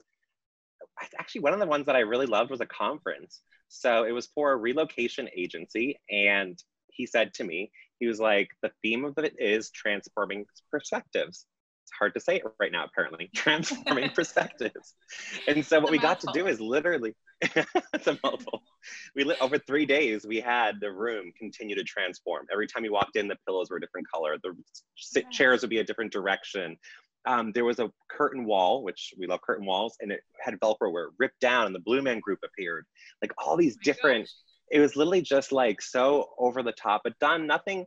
actually, 1.19 1.43
one 1.43 1.53
of 1.53 1.61
the 1.61 1.67
ones 1.67 1.87
that 1.87 1.97
I 1.97 2.01
really 2.01 2.27
loved 2.27 2.51
was 2.51 2.61
a 2.61 2.67
conference. 2.67 3.43
So 3.69 4.05
it 4.05 4.13
was 4.13 4.27
for 4.35 4.53
a 4.53 4.57
relocation 4.57 5.29
agency. 5.37 5.99
And 6.11 6.59
he 6.89 7.07
said 7.07 7.35
to 7.35 7.45
me, 7.45 7.71
he 7.99 8.07
was 8.07 8.21
like, 8.21 8.49
the 8.63 8.71
theme 8.83 9.05
of 9.05 9.19
it 9.19 9.35
is 9.39 9.71
transforming 9.71 10.47
perspectives. 10.71 11.47
It's 11.85 11.93
hard 11.99 12.15
to 12.15 12.21
say 12.21 12.37
it 12.37 12.43
right 12.61 12.71
now, 12.71 12.85
apparently, 12.85 13.31
transforming 13.35 14.11
perspectives. 14.11 14.95
And 15.47 15.65
so 15.65 15.81
what 15.81 15.91
we 15.91 15.99
got 15.99 16.21
to 16.21 16.29
do 16.35 16.47
is 16.47 16.61
literally, 16.61 17.15
it's 17.41 18.07
a 18.07 18.19
mouthful. 18.23 18.63
We 19.15 19.25
lit 19.25 19.39
over 19.41 19.59
three 19.59 19.87
days, 19.87 20.27
we 20.27 20.41
had 20.41 20.81
the 20.81 20.93
room 20.93 21.33
continue 21.39 21.75
to 21.77 21.85
transform. 21.85 22.47
Every 22.53 22.67
time 22.67 22.85
you 22.85 22.93
walked 22.93 23.17
in, 23.17 23.27
the 23.27 23.37
pillows 23.47 23.71
were 23.71 23.79
a 23.79 23.81
different 23.81 24.07
color, 24.13 24.37
the 24.43 25.25
chairs 25.31 25.63
would 25.63 25.71
be 25.71 25.79
a 25.79 25.85
different 25.85 26.13
direction 26.13 26.77
um, 27.27 27.53
there 27.53 27.65
was 27.65 27.79
a 27.79 27.91
curtain 28.09 28.45
wall, 28.45 28.83
which 28.83 29.13
we 29.19 29.27
love 29.27 29.41
curtain 29.43 29.67
walls, 29.67 29.97
and 30.01 30.13
it 30.13 30.21
had 30.41 30.59
Velcro 30.61 30.93
where 30.93 31.05
it 31.05 31.13
ripped 31.19 31.41
down 31.41 31.67
and 31.67 31.75
the 31.75 31.81
Blue 31.81 32.03
Man 32.03 32.21
Group 32.21 32.39
appeared. 32.45 32.87
Like 33.23 33.33
all 33.39 33.57
these 33.57 33.77
oh 33.77 33.85
different, 33.85 34.25
gosh. 34.25 34.33
it 34.71 34.81
was 34.81 34.97
literally 34.97 35.23
just 35.23 35.53
like 35.53 35.83
so 35.83 36.31
over 36.39 36.63
the 36.63 36.73
top, 36.73 37.03
but 37.05 37.19
done 37.19 37.47
nothing. 37.47 37.85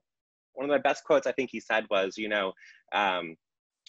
One 0.54 0.66
of 0.66 0.70
my 0.70 0.78
best 0.78 1.04
quotes 1.04 1.28
I 1.28 1.32
think 1.32 1.50
he 1.52 1.60
said 1.60 1.86
was, 1.90 2.18
you 2.18 2.28
know, 2.28 2.54
um, 2.94 3.36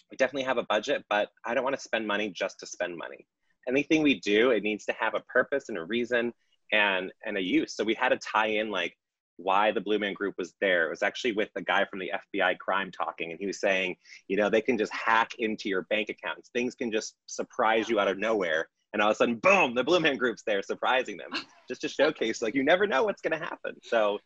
we 0.09 0.17
definitely 0.17 0.43
have 0.43 0.57
a 0.57 0.63
budget, 0.63 1.03
but 1.09 1.29
I 1.45 1.53
don't 1.53 1.63
want 1.63 1.75
to 1.75 1.81
spend 1.81 2.07
money 2.07 2.29
just 2.29 2.59
to 2.59 2.65
spend 2.65 2.95
money. 2.97 3.25
Anything 3.67 4.01
we 4.01 4.19
do, 4.19 4.51
it 4.51 4.63
needs 4.63 4.85
to 4.85 4.93
have 4.93 5.13
a 5.13 5.21
purpose 5.21 5.69
and 5.69 5.77
a 5.77 5.83
reason 5.83 6.33
and 6.71 7.11
and 7.25 7.37
a 7.37 7.41
use. 7.41 7.75
So 7.75 7.83
we 7.83 7.93
had 7.93 8.09
to 8.09 8.17
tie 8.17 8.47
in 8.47 8.69
like 8.69 8.97
why 9.37 9.71
the 9.71 9.81
Blue 9.81 9.99
Man 9.99 10.13
Group 10.13 10.35
was 10.37 10.53
there. 10.61 10.87
It 10.87 10.89
was 10.89 11.03
actually 11.03 11.33
with 11.33 11.49
the 11.55 11.61
guy 11.61 11.85
from 11.85 11.99
the 11.99 12.11
FBI 12.35 12.57
crime 12.59 12.91
talking, 12.91 13.31
and 13.31 13.39
he 13.39 13.47
was 13.47 13.59
saying, 13.59 13.95
you 14.27 14.37
know, 14.37 14.49
they 14.49 14.61
can 14.61 14.77
just 14.77 14.93
hack 14.93 15.33
into 15.39 15.69
your 15.69 15.83
bank 15.83 16.09
accounts. 16.09 16.49
Things 16.49 16.75
can 16.75 16.91
just 16.91 17.15
surprise 17.25 17.89
you 17.89 17.99
out 17.99 18.07
of 18.07 18.17
nowhere. 18.17 18.67
And 18.93 19.01
all 19.01 19.09
of 19.09 19.13
a 19.13 19.15
sudden, 19.15 19.35
boom, 19.35 19.73
the 19.73 19.83
Blue 19.83 19.99
Man 19.99 20.17
Group's 20.17 20.43
there 20.45 20.61
surprising 20.61 21.17
them 21.17 21.31
just 21.67 21.81
to 21.81 21.89
showcase, 21.89 22.41
like, 22.41 22.55
you 22.55 22.63
never 22.63 22.85
know 22.85 23.03
what's 23.03 23.21
going 23.21 23.37
to 23.37 23.43
happen. 23.43 23.75
So 23.83 24.19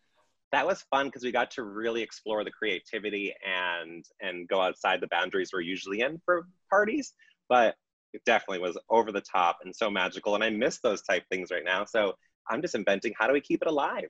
that 0.51 0.65
was 0.65 0.85
fun 0.89 1.07
because 1.07 1.23
we 1.23 1.31
got 1.31 1.51
to 1.51 1.63
really 1.63 2.01
explore 2.01 2.43
the 2.43 2.51
creativity 2.51 3.33
and 3.45 4.05
and 4.21 4.47
go 4.47 4.61
outside 4.61 5.01
the 5.01 5.07
boundaries 5.07 5.51
we're 5.53 5.61
usually 5.61 6.01
in 6.01 6.21
for 6.25 6.47
parties. 6.69 7.13
But 7.49 7.75
it 8.13 8.21
definitely 8.25 8.59
was 8.59 8.77
over 8.89 9.11
the 9.11 9.21
top 9.21 9.59
and 9.63 9.75
so 9.75 9.89
magical. 9.89 10.35
And 10.35 10.43
I 10.43 10.49
miss 10.49 10.79
those 10.79 11.01
type 11.01 11.23
things 11.29 11.51
right 11.51 11.65
now. 11.65 11.85
So 11.85 12.15
I'm 12.49 12.61
just 12.61 12.75
inventing 12.75 13.13
how 13.17 13.27
do 13.27 13.33
we 13.33 13.41
keep 13.41 13.61
it 13.61 13.67
alive? 13.67 14.07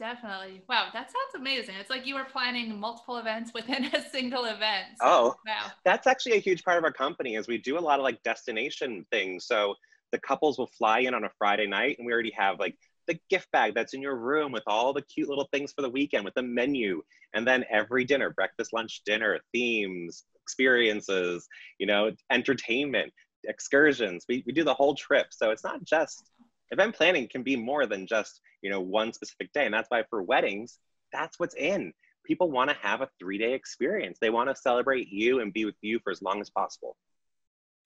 Definitely. 0.00 0.62
Wow, 0.66 0.86
that 0.94 1.08
sounds 1.08 1.34
amazing. 1.36 1.74
It's 1.78 1.90
like 1.90 2.06
you 2.06 2.14
were 2.14 2.24
planning 2.24 2.80
multiple 2.80 3.18
events 3.18 3.52
within 3.52 3.84
a 3.94 4.02
single 4.10 4.46
event. 4.46 4.86
So, 4.98 5.06
oh, 5.06 5.34
wow. 5.46 5.66
That's 5.84 6.06
actually 6.06 6.32
a 6.32 6.40
huge 6.40 6.64
part 6.64 6.78
of 6.78 6.84
our 6.84 6.92
company 6.92 7.34
is 7.36 7.46
we 7.46 7.58
do 7.58 7.78
a 7.78 7.80
lot 7.80 7.98
of 7.98 8.02
like 8.02 8.22
destination 8.22 9.04
things. 9.12 9.44
So 9.44 9.74
the 10.10 10.18
couples 10.18 10.58
will 10.58 10.70
fly 10.78 11.00
in 11.00 11.12
on 11.12 11.24
a 11.24 11.30
Friday 11.38 11.66
night 11.66 11.96
and 11.98 12.06
we 12.06 12.14
already 12.14 12.32
have 12.34 12.58
like 12.58 12.76
the 13.08 13.18
gift 13.28 13.52
bag 13.52 13.74
that's 13.74 13.92
in 13.92 14.00
your 14.00 14.16
room 14.16 14.52
with 14.52 14.62
all 14.66 14.94
the 14.94 15.02
cute 15.02 15.28
little 15.28 15.48
things 15.52 15.70
for 15.70 15.82
the 15.82 15.90
weekend 15.90 16.24
with 16.24 16.34
the 16.34 16.42
menu. 16.42 17.02
And 17.34 17.46
then 17.46 17.66
every 17.70 18.06
dinner, 18.06 18.30
breakfast, 18.30 18.72
lunch, 18.72 19.02
dinner, 19.04 19.38
themes, 19.52 20.24
experiences, 20.42 21.46
you 21.78 21.86
know, 21.86 22.10
entertainment, 22.30 23.12
excursions. 23.44 24.24
We, 24.30 24.42
we 24.46 24.52
do 24.54 24.64
the 24.64 24.74
whole 24.74 24.94
trip. 24.94 25.26
So 25.30 25.50
it's 25.50 25.64
not 25.64 25.84
just 25.84 26.30
event 26.70 26.94
planning 26.94 27.28
can 27.28 27.42
be 27.42 27.56
more 27.56 27.86
than 27.86 28.06
just, 28.06 28.40
you 28.62 28.70
know, 28.70 28.80
one 28.80 29.12
specific 29.12 29.52
day. 29.52 29.64
And 29.64 29.74
that's 29.74 29.88
why 29.88 30.04
for 30.08 30.22
weddings, 30.22 30.78
that's 31.12 31.38
what's 31.38 31.54
in. 31.54 31.92
People 32.24 32.50
want 32.50 32.70
to 32.70 32.76
have 32.80 33.00
a 33.00 33.08
three 33.18 33.38
day 33.38 33.54
experience. 33.54 34.18
They 34.20 34.30
want 34.30 34.48
to 34.50 34.56
celebrate 34.56 35.08
you 35.08 35.40
and 35.40 35.52
be 35.52 35.64
with 35.64 35.76
you 35.80 35.98
for 36.02 36.10
as 36.10 36.22
long 36.22 36.40
as 36.40 36.50
possible. 36.50 36.96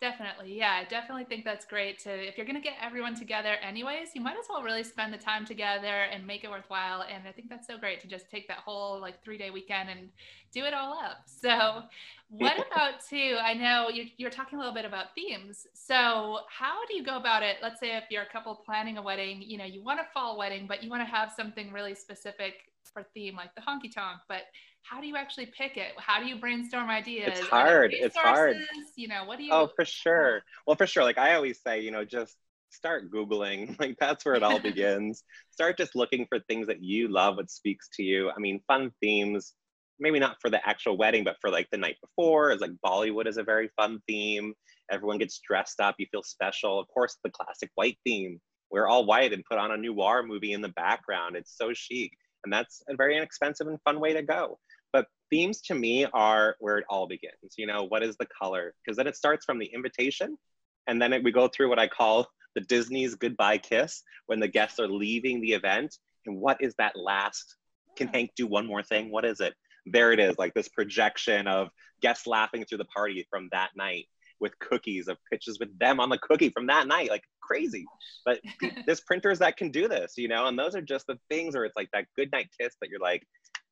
Definitely. 0.04 0.58
Yeah, 0.58 0.72
I 0.82 0.84
definitely 0.84 1.24
think 1.24 1.46
that's 1.46 1.64
great 1.64 1.98
to 2.00 2.10
if 2.10 2.36
you're 2.36 2.44
going 2.44 2.60
to 2.60 2.60
get 2.60 2.74
everyone 2.78 3.14
together 3.14 3.54
anyways, 3.66 4.08
you 4.14 4.20
might 4.20 4.36
as 4.36 4.44
well 4.50 4.62
really 4.62 4.84
spend 4.84 5.14
the 5.14 5.18
time 5.18 5.46
together 5.46 6.02
and 6.12 6.26
make 6.26 6.44
it 6.44 6.50
worthwhile 6.50 7.06
and 7.10 7.26
I 7.26 7.32
think 7.32 7.48
that's 7.48 7.66
so 7.66 7.78
great 7.78 8.00
to 8.02 8.06
just 8.06 8.28
take 8.30 8.46
that 8.48 8.58
whole 8.58 9.00
like 9.00 9.24
3-day 9.24 9.48
weekend 9.48 9.88
and 9.88 10.10
do 10.52 10.64
it 10.64 10.74
all 10.74 10.98
up. 11.02 11.22
So, 11.24 11.84
what 12.28 12.58
about 12.70 13.00
too? 13.08 13.38
I 13.42 13.54
know 13.54 13.88
you, 13.88 14.04
you're 14.18 14.28
talking 14.28 14.58
a 14.58 14.60
little 14.60 14.74
bit 14.74 14.84
about 14.84 15.14
themes. 15.14 15.66
So, 15.72 16.40
how 16.50 16.84
do 16.86 16.94
you 16.94 17.02
go 17.02 17.16
about 17.16 17.42
it? 17.42 17.56
Let's 17.62 17.80
say 17.80 17.96
if 17.96 18.04
you're 18.10 18.24
a 18.24 18.30
couple 18.30 18.54
planning 18.56 18.98
a 18.98 19.02
wedding, 19.02 19.40
you 19.40 19.56
know, 19.56 19.64
you 19.64 19.82
want 19.82 20.00
a 20.00 20.06
fall 20.12 20.36
wedding, 20.36 20.66
but 20.68 20.82
you 20.82 20.90
want 20.90 21.00
to 21.00 21.10
have 21.10 21.32
something 21.34 21.72
really 21.72 21.94
specific 21.94 22.73
for 22.92 23.04
theme 23.14 23.36
like 23.36 23.54
the 23.54 23.62
honky 23.62 23.92
tonk, 23.92 24.20
but 24.28 24.42
how 24.82 25.00
do 25.00 25.06
you 25.06 25.16
actually 25.16 25.46
pick 25.46 25.76
it? 25.76 25.92
How 25.96 26.20
do 26.20 26.26
you 26.26 26.36
brainstorm 26.36 26.90
ideas? 26.90 27.32
It's 27.34 27.40
hard. 27.40 27.92
It's 27.94 28.16
hard. 28.16 28.56
You 28.96 29.08
know, 29.08 29.24
what 29.24 29.38
do 29.38 29.44
you? 29.44 29.52
Oh, 29.52 29.70
for 29.74 29.84
sure. 29.84 30.42
Well, 30.66 30.76
for 30.76 30.86
sure. 30.86 31.02
Like 31.02 31.18
I 31.18 31.34
always 31.34 31.60
say, 31.62 31.80
you 31.80 31.90
know, 31.90 32.04
just 32.04 32.36
start 32.70 33.10
Googling. 33.10 33.76
Like 33.80 33.96
that's 33.98 34.24
where 34.24 34.34
it 34.34 34.42
all 34.42 34.58
begins. 34.62 35.24
Start 35.50 35.78
just 35.78 35.96
looking 35.96 36.26
for 36.28 36.38
things 36.40 36.66
that 36.66 36.82
you 36.82 37.08
love, 37.08 37.36
what 37.36 37.50
speaks 37.50 37.88
to 37.96 38.02
you. 38.02 38.30
I 38.30 38.38
mean, 38.38 38.60
fun 38.68 38.92
themes, 39.00 39.54
maybe 39.98 40.18
not 40.18 40.36
for 40.40 40.50
the 40.50 40.66
actual 40.68 40.98
wedding, 40.98 41.24
but 41.24 41.36
for 41.40 41.50
like 41.50 41.68
the 41.70 41.78
night 41.78 41.96
before. 42.02 42.52
Is 42.52 42.60
like 42.60 42.72
Bollywood 42.84 43.26
is 43.26 43.38
a 43.38 43.42
very 43.42 43.70
fun 43.76 44.00
theme. 44.06 44.54
Everyone 44.90 45.18
gets 45.18 45.40
dressed 45.40 45.80
up. 45.80 45.96
You 45.98 46.06
feel 46.10 46.22
special. 46.22 46.78
Of 46.78 46.88
course, 46.88 47.16
the 47.24 47.30
classic 47.30 47.70
white 47.74 47.98
theme. 48.04 48.40
We're 48.70 48.88
all 48.88 49.06
white 49.06 49.32
and 49.32 49.44
put 49.48 49.58
on 49.58 49.70
a 49.70 49.76
noir 49.76 50.22
movie 50.22 50.52
in 50.52 50.60
the 50.60 50.68
background. 50.68 51.36
It's 51.36 51.56
so 51.56 51.72
chic. 51.72 52.12
And 52.44 52.52
that's 52.52 52.82
a 52.88 52.96
very 52.96 53.16
inexpensive 53.16 53.66
and 53.66 53.80
fun 53.82 54.00
way 54.00 54.12
to 54.12 54.22
go. 54.22 54.58
But 54.92 55.06
themes 55.30 55.60
to 55.62 55.74
me 55.74 56.06
are 56.12 56.56
where 56.60 56.78
it 56.78 56.84
all 56.88 57.06
begins. 57.06 57.54
You 57.56 57.66
know, 57.66 57.84
what 57.84 58.02
is 58.02 58.16
the 58.16 58.26
color? 58.26 58.74
Because 58.84 58.96
then 58.96 59.06
it 59.06 59.16
starts 59.16 59.44
from 59.44 59.58
the 59.58 59.66
invitation, 59.66 60.38
and 60.86 61.00
then 61.00 61.12
it, 61.12 61.24
we 61.24 61.32
go 61.32 61.48
through 61.48 61.68
what 61.68 61.78
I 61.78 61.88
call 61.88 62.28
the 62.54 62.60
Disney's 62.60 63.14
goodbye 63.14 63.58
kiss 63.58 64.02
when 64.26 64.38
the 64.38 64.48
guests 64.48 64.78
are 64.78 64.86
leaving 64.86 65.40
the 65.40 65.52
event. 65.52 65.96
And 66.26 66.40
what 66.40 66.58
is 66.60 66.74
that 66.78 66.96
last? 66.96 67.56
Can 67.96 68.08
Hank 68.08 68.30
do 68.36 68.46
one 68.46 68.66
more 68.66 68.82
thing? 68.82 69.10
What 69.10 69.24
is 69.24 69.40
it? 69.40 69.54
There 69.86 70.12
it 70.12 70.20
is, 70.20 70.38
like 70.38 70.54
this 70.54 70.68
projection 70.68 71.46
of 71.46 71.68
guests 72.00 72.26
laughing 72.26 72.64
through 72.64 72.78
the 72.78 72.84
party 72.86 73.26
from 73.30 73.48
that 73.52 73.70
night 73.76 74.06
with 74.44 74.58
cookies 74.58 75.08
of 75.08 75.16
pictures 75.32 75.56
with 75.58 75.76
them 75.78 75.98
on 75.98 76.10
the 76.10 76.18
cookie 76.18 76.50
from 76.50 76.66
that 76.66 76.86
night 76.86 77.10
like 77.10 77.24
crazy. 77.40 77.84
But 78.24 78.40
there's 78.86 79.00
printers 79.00 79.38
that 79.40 79.56
can 79.56 79.70
do 79.70 79.88
this 79.88 80.14
you 80.16 80.28
know 80.28 80.46
and 80.46 80.58
those 80.58 80.76
are 80.76 80.82
just 80.82 81.06
the 81.08 81.18
things 81.30 81.54
where 81.54 81.64
it's 81.64 81.76
like 81.76 81.88
that 81.92 82.06
good 82.16 82.30
night 82.30 82.48
kiss 82.60 82.76
that 82.80 82.90
you're 82.90 83.00
like 83.00 83.26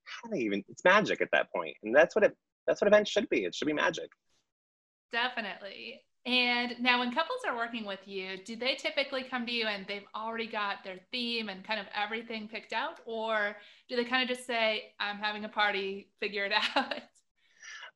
how 0.05 0.29
do 0.29 0.37
they 0.37 0.43
even 0.43 0.65
it's 0.69 0.83
magic 0.85 1.21
at 1.21 1.29
that 1.33 1.53
point 1.55 1.77
and 1.83 1.95
that's 1.95 2.17
what 2.17 2.25
it 2.25 2.37
that's 2.67 2.81
what 2.81 2.89
events 2.89 3.11
should 3.11 3.29
be. 3.29 3.45
It 3.45 3.55
should 3.55 3.67
be 3.67 3.73
magic. 3.73 4.09
Definitely. 5.13 6.01
And 6.25 6.75
now 6.81 7.01
when 7.01 7.13
couples 7.13 7.41
are 7.47 7.57
working 7.57 7.85
with 7.85 7.99
you 8.07 8.39
do 8.45 8.55
they 8.55 8.77
typically 8.77 9.25
come 9.25 9.45
to 9.45 9.53
you 9.53 9.67
and 9.67 9.85
they've 9.89 10.07
already 10.15 10.47
got 10.47 10.85
their 10.85 11.01
theme 11.11 11.49
and 11.49 11.65
kind 11.65 11.81
of 11.81 11.87
everything 11.95 12.49
picked 12.49 12.73
out? 12.73 13.01
Or 13.05 13.57
do 13.89 13.97
they 13.97 14.05
kind 14.05 14.23
of 14.23 14.35
just 14.35 14.47
say 14.47 14.93
i'm 14.99 15.19
having 15.19 15.45
a 15.45 15.49
party 15.49 16.09
figure 16.19 16.47
it 16.47 16.53
out 16.77 16.95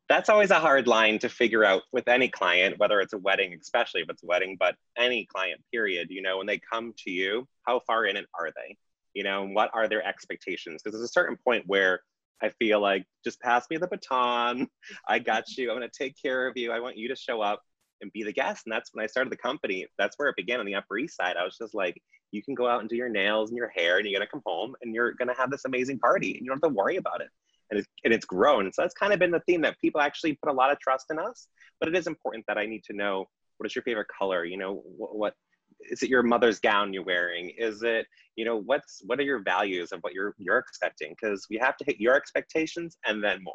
that's 0.09 0.29
always 0.29 0.51
a 0.51 0.59
hard 0.59 0.87
line 0.87 1.19
to 1.19 1.29
figure 1.29 1.65
out 1.65 1.83
with 1.93 2.07
any 2.09 2.29
client 2.29 2.79
whether 2.79 3.01
it's 3.01 3.13
a 3.13 3.19
wedding 3.19 3.57
especially 3.61 4.01
if 4.01 4.09
it's 4.09 4.23
a 4.23 4.27
wedding 4.27 4.57
but 4.59 4.75
any 4.99 5.27
client 5.27 5.61
period 5.73 6.09
you 6.11 6.23
know 6.23 6.39
when 6.39 6.47
they 6.47 6.61
come 6.73 6.93
to 6.97 7.11
you 7.11 7.47
how 7.67 7.81
far 7.87 8.05
in 8.07 8.17
it 8.17 8.27
are 8.39 8.51
they 8.57 8.77
you 9.17 9.25
know, 9.25 9.45
and 9.45 9.55
what 9.55 9.71
are 9.73 9.89
their 9.89 10.07
expectations? 10.07 10.83
Because 10.83 10.97
there's 10.97 11.09
a 11.09 11.13
certain 11.13 11.39
point 11.43 11.65
where 11.67 12.01
I 12.43 12.51
feel 12.51 12.81
like 12.81 13.07
just 13.25 13.41
pass 13.41 13.65
me 13.71 13.79
the 13.79 13.89
baton. 13.89 14.69
I 15.09 15.19
got 15.19 15.45
you. 15.57 15.71
I'm 15.71 15.79
going 15.79 15.89
to 15.91 15.99
take 15.99 16.15
care 16.21 16.47
of 16.47 16.57
you. 16.57 16.71
I 16.71 16.81
want 16.81 16.99
you 16.99 17.09
to 17.09 17.17
show 17.17 17.41
up 17.41 17.63
and 18.03 18.13
be 18.13 18.23
the 18.23 18.33
guest. 18.33 18.65
And 18.67 18.73
that's 18.73 18.91
when 18.93 19.03
I 19.03 19.07
started 19.07 19.33
the 19.33 19.39
company. 19.39 19.87
That's 19.99 20.19
where 20.19 20.29
it 20.29 20.37
began 20.37 20.61
on 20.61 20.67
the 20.67 20.75
Upper 20.75 20.99
East 20.99 21.17
Side. 21.17 21.37
I 21.41 21.45
was 21.45 21.57
just 21.57 21.75
like, 21.75 21.99
you 22.31 22.43
can 22.43 22.55
go 22.55 22.69
out 22.69 22.81
and 22.81 22.91
do 22.91 22.97
your 22.97 23.09
nails 23.09 23.49
and 23.49 23.57
your 23.57 23.73
hair, 23.75 23.97
and 23.97 24.07
you're 24.07 24.19
going 24.19 24.27
to 24.27 24.31
come 24.31 24.43
home 24.45 24.75
and 24.83 24.95
you're 24.95 25.13
going 25.13 25.29
to 25.29 25.35
have 25.35 25.51
this 25.51 25.65
amazing 25.65 25.99
party, 25.99 26.37
and 26.37 26.43
you 26.43 26.51
don't 26.51 26.63
have 26.63 26.71
to 26.71 26.77
worry 26.77 26.97
about 26.97 27.23
it. 27.23 27.29
And 27.71 27.81
it's, 27.81 27.89
and 28.05 28.15
it's 28.15 28.25
grown. 28.25 28.73
So 28.73 28.83
that's 28.83 28.95
kind 28.95 29.13
of 29.13 29.19
been 29.19 29.31
the 29.31 29.43
theme 29.47 29.63
that 29.63 29.79
people 29.81 30.01
actually 30.01 30.35
put 30.35 30.51
a 30.51 30.55
lot 30.55 30.71
of 30.71 30.79
trust 30.79 31.07
in 31.11 31.19
us. 31.19 31.49
But 31.81 31.89
it 31.89 31.97
is 31.97 32.07
important 32.07 32.45
that 32.49 32.59
I 32.59 32.67
need 32.67 32.85
to 32.85 32.93
know 32.93 33.27
what 33.59 33.67
is 33.67 33.75
your 33.75 33.83
favorite 33.83 34.09
color? 34.17 34.45
You 34.45 34.59
know, 34.59 34.83
what, 34.85 35.17
what 35.17 35.35
is 35.81 36.03
it 36.03 36.11
your 36.11 36.23
mother's 36.23 36.59
gown 36.59 36.93
you're 36.93 37.05
wearing 37.05 37.51
is 37.59 37.83
it 37.83 38.07
you 38.37 38.45
know 38.45 38.63
what's 38.63 39.03
what 39.05 39.19
are 39.19 39.25
your 39.25 39.43
values 39.43 39.93
of 39.93 40.01
what 40.01 40.15
you're 40.15 40.35
you're 40.39 40.59
expecting 40.59 41.15
because 41.21 41.47
we 41.51 41.59
have 41.59 41.77
to 41.77 41.85
hit 41.85 42.01
your 42.01 42.15
expectations 42.15 42.97
and 43.07 43.23
then 43.23 43.43
more 43.43 43.55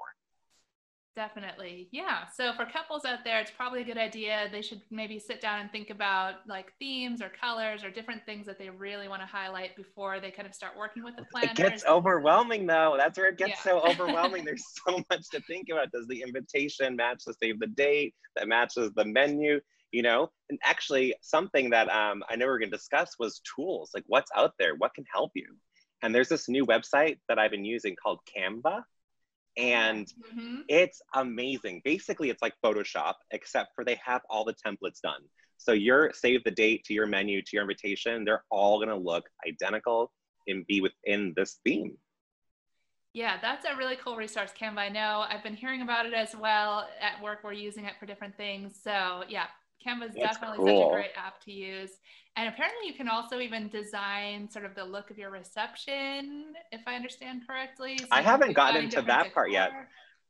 definitely 1.15 1.88
yeah. 1.91 2.27
So 2.34 2.53
for 2.53 2.65
couples 2.65 3.06
out 3.06 3.20
there 3.24 3.39
it's 3.39 3.51
probably 3.51 3.82
a 3.82 3.84
good 3.84 3.98
idea. 3.98 4.48
They 4.51 4.62
should 4.62 4.82
maybe 4.89 5.20
sit 5.20 5.41
down 5.41 5.60
and 5.60 5.72
think 5.72 5.89
about 5.89 6.36
like 6.48 6.74
themes 6.80 7.22
or 7.22 7.30
colors 7.30 7.84
or 7.84 7.91
different 7.91 8.25
things 8.25 8.46
that 8.46 8.58
they 8.58 8.70
really 8.70 9.08
want 9.08 9.22
to 9.22 9.25
highlight 9.25 9.75
before 9.75 10.20
they 10.20 10.32
kind 10.32 10.48
of 10.48 10.53
start 10.53 10.74
working 10.77 11.03
with 11.03 11.15
the 11.15 11.25
plan 11.32 11.50
it 11.50 11.56
gets 11.56 11.86
overwhelming 11.86 12.65
though. 12.65 12.96
That's 12.98 13.18
where 13.18 13.30
it 13.30 13.38
gets 13.38 13.65
yeah. 13.65 13.72
so 13.72 13.82
overwhelming. 13.89 14.46
There's 14.46 14.65
so 14.88 15.03
much 15.10 15.30
to 15.32 15.41
think 15.41 15.68
about. 15.72 15.91
Does 15.91 16.08
the 16.08 16.22
invitation 16.22 16.96
match 16.96 17.24
the 17.25 17.34
save 17.34 17.60
the 17.60 17.68
date? 17.68 18.13
That 18.36 18.48
matches 18.48 18.91
the 18.96 19.06
menu 19.06 19.60
you 19.91 20.01
know? 20.01 20.32
And 20.50 20.58
actually 20.63 21.13
something 21.22 21.70
that 21.72 21.89
um, 21.89 22.24
i 22.30 22.38
know 22.38 22.46
we 22.46 22.51
are 22.51 22.60
going 22.60 22.72
to 22.72 22.77
discuss 22.77 23.15
was 23.20 23.41
tools. 23.56 23.91
Like 23.94 24.06
what's 24.08 24.32
out 24.36 24.53
there? 24.58 24.75
What 24.75 24.94
can 24.94 25.03
help 25.13 25.32
you? 25.36 25.48
And 26.01 26.15
there's 26.15 26.30
this 26.30 26.48
new 26.50 26.65
website 26.65 27.20
that 27.27 27.38
i've 27.38 27.51
been 27.51 27.65
using 27.65 27.96
called 28.01 28.20
canva 28.36 28.84
and 29.58 30.08
mm-hmm. 30.08 30.58
it's 30.67 31.01
amazing 31.15 31.81
basically 31.84 32.29
it's 32.29 32.41
like 32.41 32.53
photoshop 32.63 33.15
except 33.31 33.72
for 33.75 33.84
they 33.84 34.00
have 34.03 34.22
all 34.29 34.46
the 34.46 34.55
templates 34.65 35.01
done 35.01 35.22
so 35.58 35.72
your 35.74 36.12
save 36.13 36.43
the 36.43 36.51
date 36.51 36.84
to 36.86 36.93
your 36.93 37.05
menu 37.05 37.41
to 37.41 37.50
your 37.53 37.63
invitation 37.63 38.24
they're 38.24 38.43
all 38.50 38.77
going 38.77 38.89
to 38.89 38.96
look 38.96 39.25
identical 39.48 40.12
and 40.48 40.65
be 40.67 40.81
within 40.81 41.34
this 41.36 41.60
theme 41.65 41.98
yeah, 43.13 43.39
that's 43.41 43.65
a 43.65 43.75
really 43.75 43.98
cool 43.98 44.15
resource, 44.15 44.51
Canva. 44.58 44.77
I 44.77 44.88
know 44.88 45.25
I've 45.27 45.43
been 45.43 45.55
hearing 45.55 45.81
about 45.81 46.05
it 46.05 46.13
as 46.13 46.34
well 46.34 46.88
at 47.01 47.22
work. 47.22 47.39
We're 47.43 47.51
using 47.51 47.84
it 47.84 47.96
for 48.00 48.05
different 48.05 48.38
things. 48.38 48.79
So, 48.81 49.24
yeah, 49.27 49.48
Canva 49.86 50.10
is 50.10 50.16
definitely 50.16 50.58
cool. 50.58 50.90
such 50.90 50.92
a 50.92 50.96
great 50.96 51.12
app 51.16 51.44
to 51.46 51.52
use. 51.52 51.92
And 52.38 52.48
apparently, 52.48 52.88
you 52.88 52.94
can 52.94 53.10
also 53.10 53.40
even 53.40 53.68
design 53.68 54.50
sort 54.50 54.66
of 54.66 54.74
the 54.74 54.86
look 54.86 55.12
of 55.12 55.18
your 55.18 55.32
reception, 55.32 56.54
if 56.72 56.82
I 56.88 56.96
understand 56.96 57.42
correctly. 57.46 57.98
So 57.98 58.08
I 58.10 58.22
haven't 58.22 58.54
gotten 58.54 58.86
into 58.86 59.02
that 59.02 59.24
decor. 59.24 59.34
part 59.34 59.52
yet. 59.52 59.72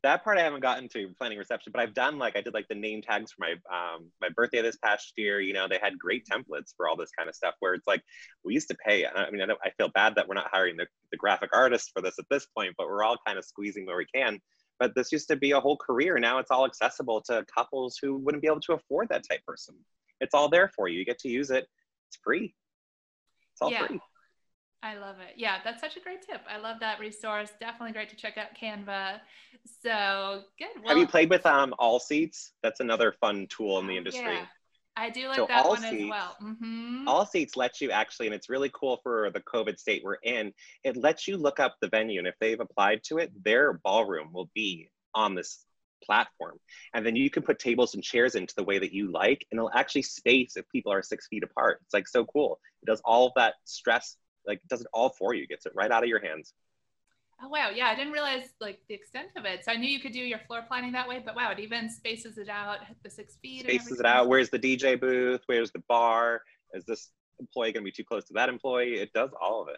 That 0.03 0.23
part 0.23 0.39
I 0.39 0.41
haven't 0.41 0.61
gotten 0.61 0.89
to 0.89 1.09
planning 1.19 1.37
reception, 1.37 1.71
but 1.71 1.79
I've 1.79 1.93
done 1.93 2.17
like 2.17 2.35
I 2.35 2.41
did 2.41 2.55
like 2.55 2.67
the 2.67 2.75
name 2.75 3.03
tags 3.03 3.31
for 3.31 3.45
my 3.45 3.51
um, 3.71 4.09
my 4.19 4.29
birthday 4.29 4.63
this 4.63 4.77
past 4.77 5.13
year. 5.15 5.39
You 5.39 5.53
know, 5.53 5.67
they 5.67 5.77
had 5.79 5.99
great 5.99 6.25
templates 6.25 6.73
for 6.75 6.89
all 6.89 6.95
this 6.97 7.11
kind 7.15 7.29
of 7.29 7.35
stuff. 7.35 7.53
Where 7.59 7.75
it's 7.75 7.85
like 7.85 8.01
we 8.43 8.55
used 8.55 8.69
to 8.69 8.77
pay. 8.83 9.05
I 9.05 9.29
mean, 9.29 9.43
I, 9.43 9.53
I 9.63 9.69
feel 9.77 9.89
bad 9.89 10.15
that 10.15 10.27
we're 10.27 10.33
not 10.33 10.47
hiring 10.51 10.77
the, 10.77 10.87
the 11.11 11.17
graphic 11.17 11.51
artist 11.53 11.91
for 11.93 12.01
this 12.01 12.17
at 12.17 12.25
this 12.31 12.47
point, 12.47 12.73
but 12.79 12.87
we're 12.87 13.03
all 13.03 13.17
kind 13.27 13.37
of 13.37 13.45
squeezing 13.45 13.85
where 13.85 13.97
we 13.97 14.07
can 14.07 14.39
but 14.81 14.95
this 14.95 15.11
used 15.11 15.27
to 15.27 15.35
be 15.35 15.51
a 15.51 15.59
whole 15.59 15.77
career. 15.77 16.17
Now 16.17 16.39
it's 16.39 16.49
all 16.49 16.65
accessible 16.65 17.21
to 17.27 17.45
couples 17.55 17.99
who 18.01 18.17
wouldn't 18.17 18.41
be 18.41 18.47
able 18.47 18.61
to 18.61 18.73
afford 18.73 19.09
that 19.09 19.23
type 19.29 19.45
person. 19.45 19.75
It's 20.21 20.33
all 20.33 20.49
there 20.49 20.71
for 20.75 20.87
you. 20.87 20.97
You 20.97 21.05
get 21.05 21.19
to 21.19 21.29
use 21.29 21.51
it. 21.51 21.67
It's 22.07 22.17
free. 22.23 22.55
It's 23.53 23.61
all 23.61 23.71
yeah. 23.71 23.85
free. 23.85 23.99
I 24.81 24.97
love 24.97 25.17
it. 25.19 25.35
Yeah, 25.37 25.57
that's 25.63 25.81
such 25.81 25.97
a 25.97 25.99
great 25.99 26.23
tip. 26.23 26.41
I 26.49 26.57
love 26.57 26.77
that 26.79 26.99
resource. 26.99 27.51
Definitely 27.59 27.91
great 27.91 28.09
to 28.09 28.15
check 28.15 28.39
out 28.39 28.57
Canva. 28.59 29.19
So 29.83 30.41
good. 30.57 30.69
Well, 30.83 30.95
Have 30.95 30.97
you 30.97 31.05
played 31.05 31.29
with 31.29 31.45
um 31.45 31.75
All 31.77 31.99
Seats? 31.99 32.53
That's 32.63 32.79
another 32.79 33.11
fun 33.21 33.45
tool 33.51 33.77
in 33.77 33.85
the 33.85 33.95
industry. 33.95 34.33
Yeah. 34.33 34.45
I 34.97 35.09
do 35.09 35.27
like 35.27 35.37
so 35.37 35.45
that 35.47 35.67
one 35.67 35.81
seats, 35.81 36.03
as 36.03 36.09
well. 36.09 36.35
Mm-hmm. 36.41 37.07
All 37.07 37.25
seats 37.25 37.55
let 37.55 37.79
you 37.79 37.91
actually, 37.91 38.27
and 38.27 38.35
it's 38.35 38.49
really 38.49 38.69
cool 38.73 38.99
for 39.03 39.31
the 39.33 39.39
COVID 39.39 39.79
state 39.79 40.01
we're 40.03 40.15
in. 40.15 40.53
It 40.83 40.97
lets 40.97 41.27
you 41.27 41.37
look 41.37 41.59
up 41.59 41.75
the 41.81 41.87
venue, 41.87 42.19
and 42.19 42.27
if 42.27 42.35
they've 42.39 42.59
applied 42.59 43.03
to 43.05 43.17
it, 43.17 43.31
their 43.43 43.73
ballroom 43.83 44.31
will 44.33 44.49
be 44.53 44.89
on 45.15 45.33
this 45.33 45.65
platform. 46.03 46.57
And 46.93 47.05
then 47.05 47.15
you 47.15 47.29
can 47.29 47.43
put 47.43 47.59
tables 47.59 47.93
and 47.93 48.03
chairs 48.03 48.35
into 48.35 48.53
the 48.55 48.63
way 48.63 48.79
that 48.79 48.93
you 48.93 49.11
like, 49.11 49.45
and 49.51 49.59
it'll 49.59 49.71
actually 49.73 50.01
space 50.01 50.57
if 50.57 50.67
people 50.69 50.91
are 50.91 51.01
six 51.01 51.27
feet 51.27 51.43
apart. 51.43 51.79
It's 51.85 51.93
like 51.93 52.07
so 52.07 52.25
cool. 52.25 52.59
It 52.81 52.87
does 52.87 53.01
all 53.05 53.27
of 53.27 53.33
that 53.35 53.55
stress, 53.65 54.17
like 54.45 54.61
does 54.67 54.81
it 54.81 54.87
all 54.93 55.09
for 55.17 55.33
you, 55.33 55.47
gets 55.47 55.65
it 55.65 55.73
right 55.75 55.91
out 55.91 56.03
of 56.03 56.09
your 56.09 56.21
hands. 56.21 56.53
Oh 57.43 57.47
wow, 57.47 57.69
yeah, 57.69 57.87
I 57.87 57.95
didn't 57.95 58.13
realize 58.13 58.49
like 58.59 58.79
the 58.87 58.93
extent 58.93 59.31
of 59.35 59.45
it. 59.45 59.65
So 59.65 59.71
I 59.71 59.75
knew 59.75 59.89
you 59.89 59.99
could 59.99 60.11
do 60.13 60.19
your 60.19 60.39
floor 60.39 60.63
planning 60.67 60.91
that 60.91 61.07
way, 61.07 61.21
but 61.25 61.35
wow, 61.35 61.51
it 61.51 61.59
even 61.59 61.89
spaces 61.89 62.37
it 62.37 62.49
out 62.49 62.79
the 63.03 63.09
six 63.09 63.37
feet. 63.41 63.63
Spaces 63.63 63.99
it 63.99 64.05
out. 64.05 64.27
Where's 64.27 64.49
the 64.49 64.59
DJ 64.59 64.95
booth? 64.95 65.41
Where's 65.47 65.71
the 65.71 65.83
bar? 65.87 66.43
Is 66.73 66.85
this 66.85 67.11
employee 67.39 67.71
going 67.73 67.83
to 67.83 67.85
be 67.85 67.91
too 67.91 68.03
close 68.03 68.25
to 68.25 68.33
that 68.33 68.49
employee? 68.49 68.95
It 68.95 69.11
does 69.13 69.31
all 69.41 69.61
of 69.61 69.69
it. 69.69 69.77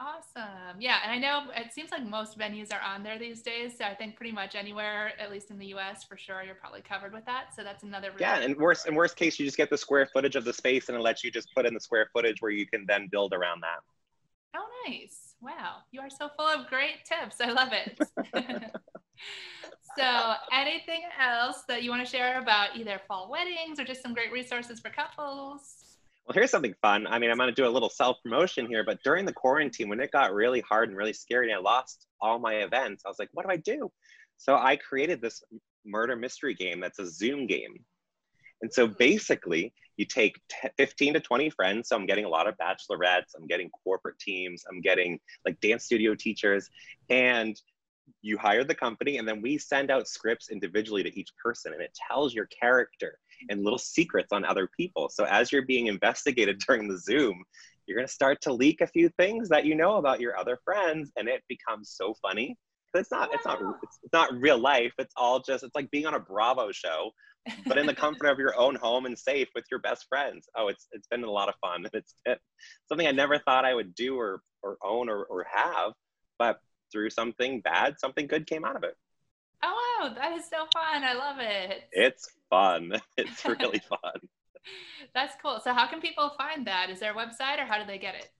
Awesome. 0.00 0.80
Yeah. 0.80 0.98
And 1.02 1.10
I 1.10 1.18
know 1.18 1.50
it 1.56 1.72
seems 1.72 1.90
like 1.90 2.06
most 2.06 2.38
venues 2.38 2.72
are 2.72 2.80
on 2.80 3.02
there 3.02 3.18
these 3.18 3.42
days. 3.42 3.76
So 3.76 3.84
I 3.84 3.94
think 3.96 4.14
pretty 4.14 4.30
much 4.30 4.54
anywhere, 4.54 5.12
at 5.20 5.30
least 5.32 5.50
in 5.50 5.58
the 5.58 5.66
US 5.66 6.04
for 6.04 6.16
sure, 6.16 6.42
you're 6.44 6.54
probably 6.54 6.82
covered 6.82 7.12
with 7.12 7.24
that. 7.26 7.46
So 7.56 7.64
that's 7.64 7.82
another 7.82 8.12
Yeah, 8.20 8.38
and 8.38 8.56
worst 8.56 8.86
in 8.86 8.94
worst 8.94 9.16
case, 9.16 9.40
you 9.40 9.44
just 9.44 9.56
get 9.56 9.70
the 9.70 9.78
square 9.78 10.06
footage 10.12 10.36
of 10.36 10.44
the 10.44 10.52
space 10.52 10.88
and 10.88 10.96
it 10.96 11.00
lets 11.00 11.24
you 11.24 11.32
just 11.32 11.52
put 11.52 11.66
in 11.66 11.74
the 11.74 11.80
square 11.80 12.08
footage 12.12 12.40
where 12.40 12.52
you 12.52 12.66
can 12.66 12.84
then 12.86 13.08
build 13.10 13.32
around 13.32 13.62
that. 13.62 13.80
Oh 14.54 14.66
nice. 14.86 15.27
Wow. 15.40 15.76
You 15.92 16.00
are 16.00 16.10
so 16.10 16.28
full 16.36 16.46
of 16.46 16.66
great 16.68 17.04
tips. 17.04 17.36
I 17.40 17.50
love 17.50 17.72
it. 17.72 17.98
so 19.96 20.34
anything 20.52 21.02
else 21.20 21.62
that 21.68 21.82
you 21.82 21.90
want 21.90 22.04
to 22.04 22.10
share 22.10 22.40
about 22.40 22.76
either 22.76 23.00
fall 23.06 23.30
weddings 23.30 23.78
or 23.78 23.84
just 23.84 24.02
some 24.02 24.14
great 24.14 24.32
resources 24.32 24.80
for 24.80 24.90
couples? 24.90 25.84
Well, 26.26 26.34
here's 26.34 26.50
something 26.50 26.74
fun. 26.82 27.06
I 27.06 27.18
mean, 27.18 27.30
I'm 27.30 27.38
going 27.38 27.48
to 27.48 27.54
do 27.54 27.66
a 27.66 27.70
little 27.70 27.88
self 27.88 28.18
promotion 28.22 28.66
here, 28.66 28.84
but 28.84 29.02
during 29.02 29.24
the 29.24 29.32
quarantine, 29.32 29.88
when 29.88 30.00
it 30.00 30.10
got 30.10 30.34
really 30.34 30.60
hard 30.60 30.88
and 30.88 30.98
really 30.98 31.12
scary 31.12 31.50
and 31.50 31.58
I 31.58 31.60
lost 31.60 32.06
all 32.20 32.38
my 32.38 32.56
events, 32.56 33.04
I 33.06 33.08
was 33.08 33.18
like, 33.18 33.30
what 33.32 33.46
do 33.46 33.52
I 33.52 33.56
do? 33.56 33.90
So 34.36 34.56
I 34.56 34.76
created 34.76 35.22
this 35.22 35.42
murder 35.86 36.16
mystery 36.16 36.54
game 36.54 36.80
that's 36.80 36.98
a 36.98 37.06
Zoom 37.06 37.46
game. 37.46 37.82
And 38.60 38.72
so 38.72 38.86
basically, 38.86 39.72
you 39.98 40.06
take 40.06 40.40
15 40.78 41.14
to 41.14 41.20
20 41.20 41.50
friends. 41.50 41.88
So 41.88 41.96
I'm 41.96 42.06
getting 42.06 42.24
a 42.24 42.28
lot 42.28 42.48
of 42.48 42.54
bachelorettes, 42.56 43.34
I'm 43.36 43.46
getting 43.46 43.68
corporate 43.84 44.18
teams, 44.18 44.64
I'm 44.70 44.80
getting 44.80 45.18
like 45.44 45.60
dance 45.60 45.84
studio 45.84 46.14
teachers, 46.14 46.70
and 47.10 47.60
you 48.22 48.38
hire 48.38 48.64
the 48.64 48.74
company, 48.74 49.18
and 49.18 49.28
then 49.28 49.42
we 49.42 49.58
send 49.58 49.90
out 49.90 50.08
scripts 50.08 50.50
individually 50.50 51.02
to 51.02 51.18
each 51.18 51.30
person, 51.42 51.74
and 51.74 51.82
it 51.82 51.96
tells 52.08 52.32
your 52.32 52.46
character 52.46 53.18
and 53.50 53.62
little 53.62 53.78
secrets 53.78 54.32
on 54.32 54.44
other 54.44 54.68
people. 54.76 55.08
So 55.10 55.24
as 55.24 55.52
you're 55.52 55.66
being 55.66 55.88
investigated 55.88 56.58
during 56.66 56.88
the 56.88 56.96
Zoom, 56.96 57.42
you're 57.86 57.96
going 57.96 58.06
to 58.06 58.12
start 58.12 58.40
to 58.42 58.52
leak 58.52 58.80
a 58.80 58.86
few 58.86 59.08
things 59.10 59.48
that 59.48 59.64
you 59.64 59.74
know 59.74 59.96
about 59.96 60.20
your 60.20 60.38
other 60.38 60.58
friends, 60.64 61.10
and 61.16 61.28
it 61.28 61.42
becomes 61.48 61.90
so 61.90 62.14
funny. 62.22 62.56
It's 62.94 63.10
not, 63.10 63.32
it's 63.34 63.44
not, 63.44 63.60
it's 63.82 63.98
not 64.12 64.32
real 64.40 64.58
life. 64.58 64.92
It's 64.98 65.14
all 65.16 65.40
just, 65.40 65.62
it's 65.62 65.74
like 65.74 65.90
being 65.90 66.06
on 66.06 66.14
a 66.14 66.20
Bravo 66.20 66.72
show, 66.72 67.10
but 67.66 67.78
in 67.78 67.86
the 67.86 67.94
comfort 68.04 68.28
of 68.28 68.38
your 68.38 68.58
own 68.58 68.74
home 68.74 69.06
and 69.06 69.18
safe 69.18 69.48
with 69.54 69.64
your 69.70 69.80
best 69.80 70.06
friends. 70.08 70.48
Oh, 70.56 70.68
it's 70.68 70.86
it's 70.92 71.06
been 71.08 71.24
a 71.24 71.30
lot 71.30 71.48
of 71.48 71.54
fun. 71.60 71.86
It's, 71.92 72.14
it's 72.24 72.42
something 72.88 73.06
I 73.06 73.12
never 73.12 73.38
thought 73.38 73.64
I 73.64 73.74
would 73.74 73.94
do 73.94 74.16
or 74.16 74.42
or 74.62 74.78
own 74.82 75.08
or, 75.08 75.24
or 75.24 75.46
have, 75.52 75.92
but 76.38 76.60
through 76.90 77.10
something 77.10 77.60
bad, 77.60 77.96
something 77.98 78.26
good 78.26 78.46
came 78.46 78.64
out 78.64 78.76
of 78.76 78.84
it. 78.84 78.96
Oh 79.62 79.98
wow, 80.00 80.14
that 80.14 80.32
is 80.32 80.44
so 80.48 80.66
fun. 80.72 81.04
I 81.04 81.14
love 81.14 81.36
it. 81.40 81.84
It's 81.92 82.28
fun. 82.50 82.92
It's 83.16 83.44
really 83.44 83.80
fun. 83.80 84.20
That's 85.14 85.34
cool. 85.42 85.60
So 85.62 85.72
how 85.72 85.86
can 85.86 86.00
people 86.00 86.30
find 86.38 86.66
that? 86.66 86.90
Is 86.90 87.00
there 87.00 87.12
a 87.12 87.14
website 87.14 87.58
or 87.58 87.64
how 87.64 87.78
do 87.78 87.86
they 87.86 87.98
get 87.98 88.14
it? 88.14 88.30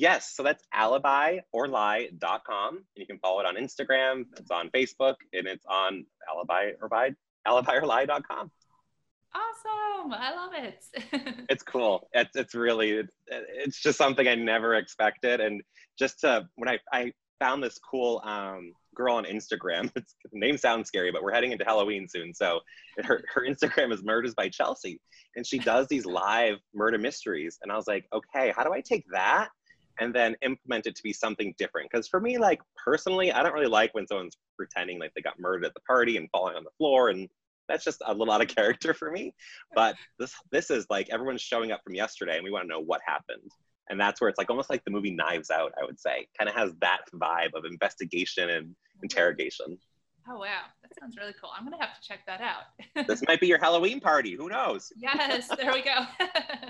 Yes, 0.00 0.34
so 0.34 0.42
that's 0.42 0.64
alibyorlie.com. 0.74 2.74
And 2.74 2.84
you 2.96 3.06
can 3.06 3.18
follow 3.18 3.40
it 3.40 3.44
on 3.44 3.56
Instagram, 3.56 4.24
it's 4.38 4.50
on 4.50 4.70
Facebook, 4.70 5.16
and 5.34 5.46
it's 5.46 5.66
on 5.66 6.06
alibi 6.26 6.70
or 6.80 6.88
by 6.88 7.10
alibyorlie.com. 7.46 8.50
Awesome. 9.34 10.14
I 10.14 10.34
love 10.34 10.52
it. 10.54 11.44
it's 11.50 11.62
cool. 11.62 12.08
It's, 12.14 12.34
it's 12.34 12.54
really, 12.54 13.02
it's 13.28 13.82
just 13.82 13.98
something 13.98 14.26
I 14.26 14.36
never 14.36 14.76
expected. 14.76 15.40
And 15.40 15.60
just 15.98 16.20
to, 16.20 16.48
when 16.56 16.70
I, 16.70 16.78
I 16.90 17.12
found 17.38 17.62
this 17.62 17.78
cool 17.78 18.22
um, 18.24 18.72
girl 18.94 19.16
on 19.16 19.24
Instagram. 19.24 19.92
It's, 19.96 20.14
the 20.32 20.38
name 20.38 20.56
sounds 20.56 20.88
scary, 20.88 21.12
but 21.12 21.22
we're 21.22 21.32
heading 21.32 21.52
into 21.52 21.66
Halloween 21.66 22.08
soon. 22.08 22.32
So 22.32 22.60
her, 23.04 23.22
her 23.34 23.46
Instagram 23.46 23.92
is 23.92 24.02
Murders 24.02 24.34
by 24.34 24.48
Chelsea. 24.48 24.98
And 25.36 25.46
she 25.46 25.58
does 25.58 25.88
these 25.88 26.06
live 26.06 26.56
murder 26.74 26.96
mysteries. 26.96 27.58
And 27.62 27.70
I 27.70 27.76
was 27.76 27.86
like, 27.86 28.06
okay, 28.14 28.54
how 28.56 28.64
do 28.64 28.72
I 28.72 28.80
take 28.80 29.04
that 29.12 29.50
and 30.00 30.14
then 30.14 30.34
implement 30.42 30.86
it 30.86 30.96
to 30.96 31.02
be 31.02 31.12
something 31.12 31.54
different? 31.58 31.90
Because 31.90 32.08
for 32.08 32.20
me, 32.20 32.38
like 32.38 32.60
personally, 32.82 33.32
I 33.32 33.42
don't 33.42 33.52
really 33.52 33.66
like 33.66 33.94
when 33.94 34.06
someone's 34.06 34.36
pretending 34.56 34.98
like 34.98 35.12
they 35.14 35.22
got 35.22 35.38
murdered 35.38 35.64
at 35.64 35.74
the 35.74 35.80
party 35.80 36.16
and 36.16 36.28
falling 36.30 36.56
on 36.56 36.64
the 36.64 36.70
floor. 36.78 37.10
And 37.10 37.28
that's 37.68 37.84
just 37.84 38.02
a 38.06 38.12
little 38.12 38.32
out 38.32 38.42
of 38.42 38.48
character 38.54 38.94
for 38.94 39.10
me. 39.10 39.34
But 39.74 39.94
this 40.18 40.34
this 40.50 40.70
is 40.70 40.86
like 40.90 41.08
everyone's 41.10 41.42
showing 41.42 41.70
up 41.70 41.80
from 41.84 41.94
yesterday 41.94 42.36
and 42.36 42.44
we 42.44 42.50
want 42.50 42.64
to 42.64 42.68
know 42.68 42.80
what 42.80 43.00
happened 43.06 43.50
and 43.90 44.00
that's 44.00 44.20
where 44.20 44.30
it's 44.30 44.38
like 44.38 44.48
almost 44.48 44.70
like 44.70 44.84
the 44.84 44.90
movie 44.90 45.10
Knives 45.10 45.50
Out. 45.50 45.72
I 45.80 45.84
would 45.84 46.00
say 46.00 46.28
kind 46.38 46.48
of 46.48 46.54
has 46.54 46.72
that 46.80 47.00
vibe 47.14 47.54
of 47.54 47.64
investigation 47.64 48.48
and 48.48 48.74
interrogation. 49.02 49.76
Oh 50.28 50.38
wow, 50.38 50.62
that 50.82 50.92
sounds 50.98 51.16
really 51.18 51.34
cool. 51.40 51.50
I'm 51.56 51.64
gonna 51.64 51.80
have 51.80 52.00
to 52.00 52.08
check 52.08 52.20
that 52.26 52.40
out. 52.40 53.06
this 53.08 53.22
might 53.26 53.40
be 53.40 53.48
your 53.48 53.58
Halloween 53.58 54.00
party. 54.00 54.36
Who 54.36 54.48
knows? 54.48 54.92
Yes, 54.96 55.48
there 55.56 55.72
we 55.72 55.82
go. 55.82 56.06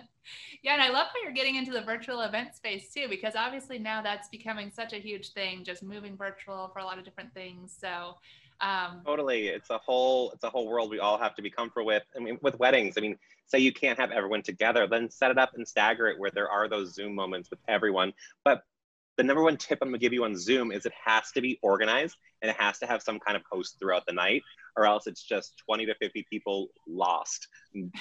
yeah, 0.63 0.75
and 0.75 0.83
I 0.83 0.89
love 0.89 1.07
how 1.09 1.23
you're 1.23 1.33
getting 1.33 1.57
into 1.57 1.73
the 1.73 1.83
virtual 1.83 2.21
event 2.23 2.55
space 2.55 2.93
too, 2.93 3.07
because 3.09 3.35
obviously 3.37 3.79
now 3.79 4.03
that's 4.03 4.29
becoming 4.29 4.71
such 4.71 4.93
a 4.93 4.97
huge 4.97 5.33
thing, 5.33 5.65
just 5.65 5.83
moving 5.83 6.17
virtual 6.17 6.71
for 6.73 6.81
a 6.81 6.85
lot 6.85 6.99
of 6.99 7.05
different 7.05 7.33
things. 7.35 7.75
So 7.79 8.17
um, 8.61 9.01
totally, 9.07 9.49
it's 9.49 9.71
a 9.71 9.79
whole 9.79 10.33
it's 10.33 10.45
a 10.45 10.51
whole 10.51 10.69
world 10.69 10.91
we 10.91 10.99
all 10.99 11.19
have 11.19 11.35
to 11.37 11.43
be 11.43 11.51
comfortable 11.51 11.87
with. 11.87 12.03
I 12.15 12.21
mean, 12.21 12.39
with 12.43 12.59
weddings, 12.59 12.95
I 12.99 13.01
mean, 13.01 13.17
say 13.47 13.59
you 13.59 13.73
can't 13.73 13.99
have 13.99 14.11
everyone 14.11 14.43
together, 14.43 14.87
then 14.87 15.11
set 15.11 15.31
it 15.31 15.39
up 15.39 15.55
and 15.55 15.67
stagger 15.67 16.09
it 16.09 16.19
where 16.19 16.31
there 16.31 16.49
are 16.49 16.69
those 16.69 16.95
Zoom 16.95 17.15
moments 17.15 17.51
with 17.51 17.59
everyone. 17.69 18.13
But 18.45 18.65
the 19.21 19.25
number 19.25 19.43
one 19.43 19.59
tip 19.59 19.81
I'm 19.83 19.89
gonna 19.89 19.99
give 19.99 20.15
you 20.15 20.25
on 20.25 20.35
Zoom 20.35 20.73
is 20.73 20.87
it 20.87 20.95
has 21.05 21.31
to 21.33 21.43
be 21.43 21.59
organized 21.61 22.17
and 22.41 22.51
it 22.51 22.57
has 22.59 22.79
to 22.79 22.87
have 22.87 23.03
some 23.03 23.21
kind 23.21 23.37
of 23.37 23.43
host 23.53 23.77
throughout 23.79 24.07
the 24.07 24.15
night, 24.15 24.43
or 24.79 24.87
else 24.87 25.07
it's 25.07 25.23
just 25.23 25.59
20 25.67 25.85
to 25.85 25.95
50 25.97 26.25
people 26.31 26.69
lost 26.89 27.47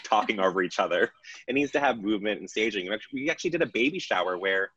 talking 0.06 0.40
over 0.46 0.62
each 0.62 0.80
other. 0.80 1.12
It 1.50 1.56
needs 1.56 1.74
to 1.74 1.82
have 1.82 2.00
movement 2.00 2.40
and 2.40 2.50
staging. 2.50 2.90
We 3.12 3.30
actually 3.30 3.50
did 3.50 3.62
a 3.62 3.66
baby 3.66 4.00
shower 4.00 4.38
where 4.38 4.72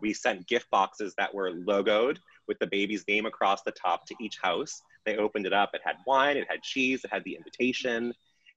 we 0.00 0.14
sent 0.14 0.48
gift 0.48 0.70
boxes 0.70 1.14
that 1.18 1.34
were 1.34 1.50
logoed 1.50 2.16
with 2.48 2.58
the 2.58 2.68
baby's 2.68 3.06
name 3.06 3.26
across 3.26 3.60
the 3.60 3.72
top 3.72 4.06
to 4.06 4.14
each 4.18 4.38
house. 4.42 4.80
They 5.04 5.18
opened 5.18 5.44
it 5.44 5.52
up. 5.52 5.72
It 5.74 5.82
had 5.84 5.96
wine, 6.06 6.38
it 6.38 6.46
had 6.48 6.62
cheese, 6.62 7.04
it 7.04 7.12
had 7.12 7.22
the 7.24 7.36
invitation, 7.36 8.14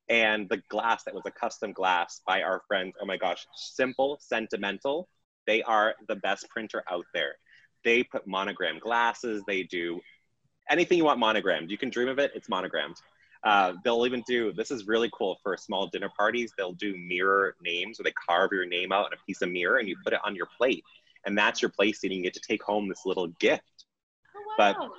and 0.08 0.48
the 0.48 0.64
glass 0.70 1.04
that 1.04 1.14
was 1.14 1.24
a 1.26 1.32
custom 1.32 1.74
glass 1.74 2.22
by 2.26 2.44
our 2.44 2.62
friends. 2.70 2.94
Oh 3.02 3.06
my 3.06 3.18
gosh, 3.18 3.46
simple, 3.56 4.20
sentimental. 4.22 5.10
They 5.48 5.62
are 5.64 5.96
the 6.08 6.16
best 6.16 6.50
printer 6.50 6.84
out 6.90 7.06
there. 7.14 7.36
They 7.84 8.04
put 8.04 8.28
monogram 8.28 8.80
glasses. 8.80 9.44
They 9.48 9.64
do 9.64 10.00
anything 10.70 10.98
you 10.98 11.06
want 11.06 11.20
monogrammed. 11.20 11.70
You 11.70 11.78
can 11.78 11.90
dream 11.90 12.08
of 12.08 12.20
it, 12.20 12.32
it's 12.36 12.50
monogrammed. 12.50 12.96
Uh, 13.44 13.74
they'll 13.84 14.08
even 14.08 14.24
do 14.28 14.52
this 14.54 14.72
is 14.72 14.88
really 14.88 15.10
cool 15.14 15.38
for 15.44 15.56
small 15.56 15.88
dinner 15.88 16.10
parties. 16.18 16.52
They'll 16.58 16.74
do 16.74 16.98
mirror 16.98 17.56
names 17.62 18.00
where 18.00 18.04
they 18.04 18.14
carve 18.28 18.52
your 18.52 18.66
name 18.66 18.92
out 18.92 19.08
in 19.08 19.14
a 19.14 19.24
piece 19.28 19.44
of 19.44 19.52
mirror 19.52 19.78
and 19.78 19.88
you 19.88 19.96
put 20.04 20.14
it 20.14 20.20
on 20.26 20.36
your 20.36 20.48
plate 20.58 20.84
and 21.26 21.38
that's 21.38 21.62
your 21.62 21.70
place 21.70 22.04
and 22.04 22.12
you 22.12 22.24
get 22.24 22.34
to 22.34 22.40
take 22.40 22.64
home 22.64 22.90
this 22.90 23.06
little 23.06 23.28
gift. 23.40 23.86
Oh, 24.36 24.42
wow. 24.58 24.74
But 24.74 24.90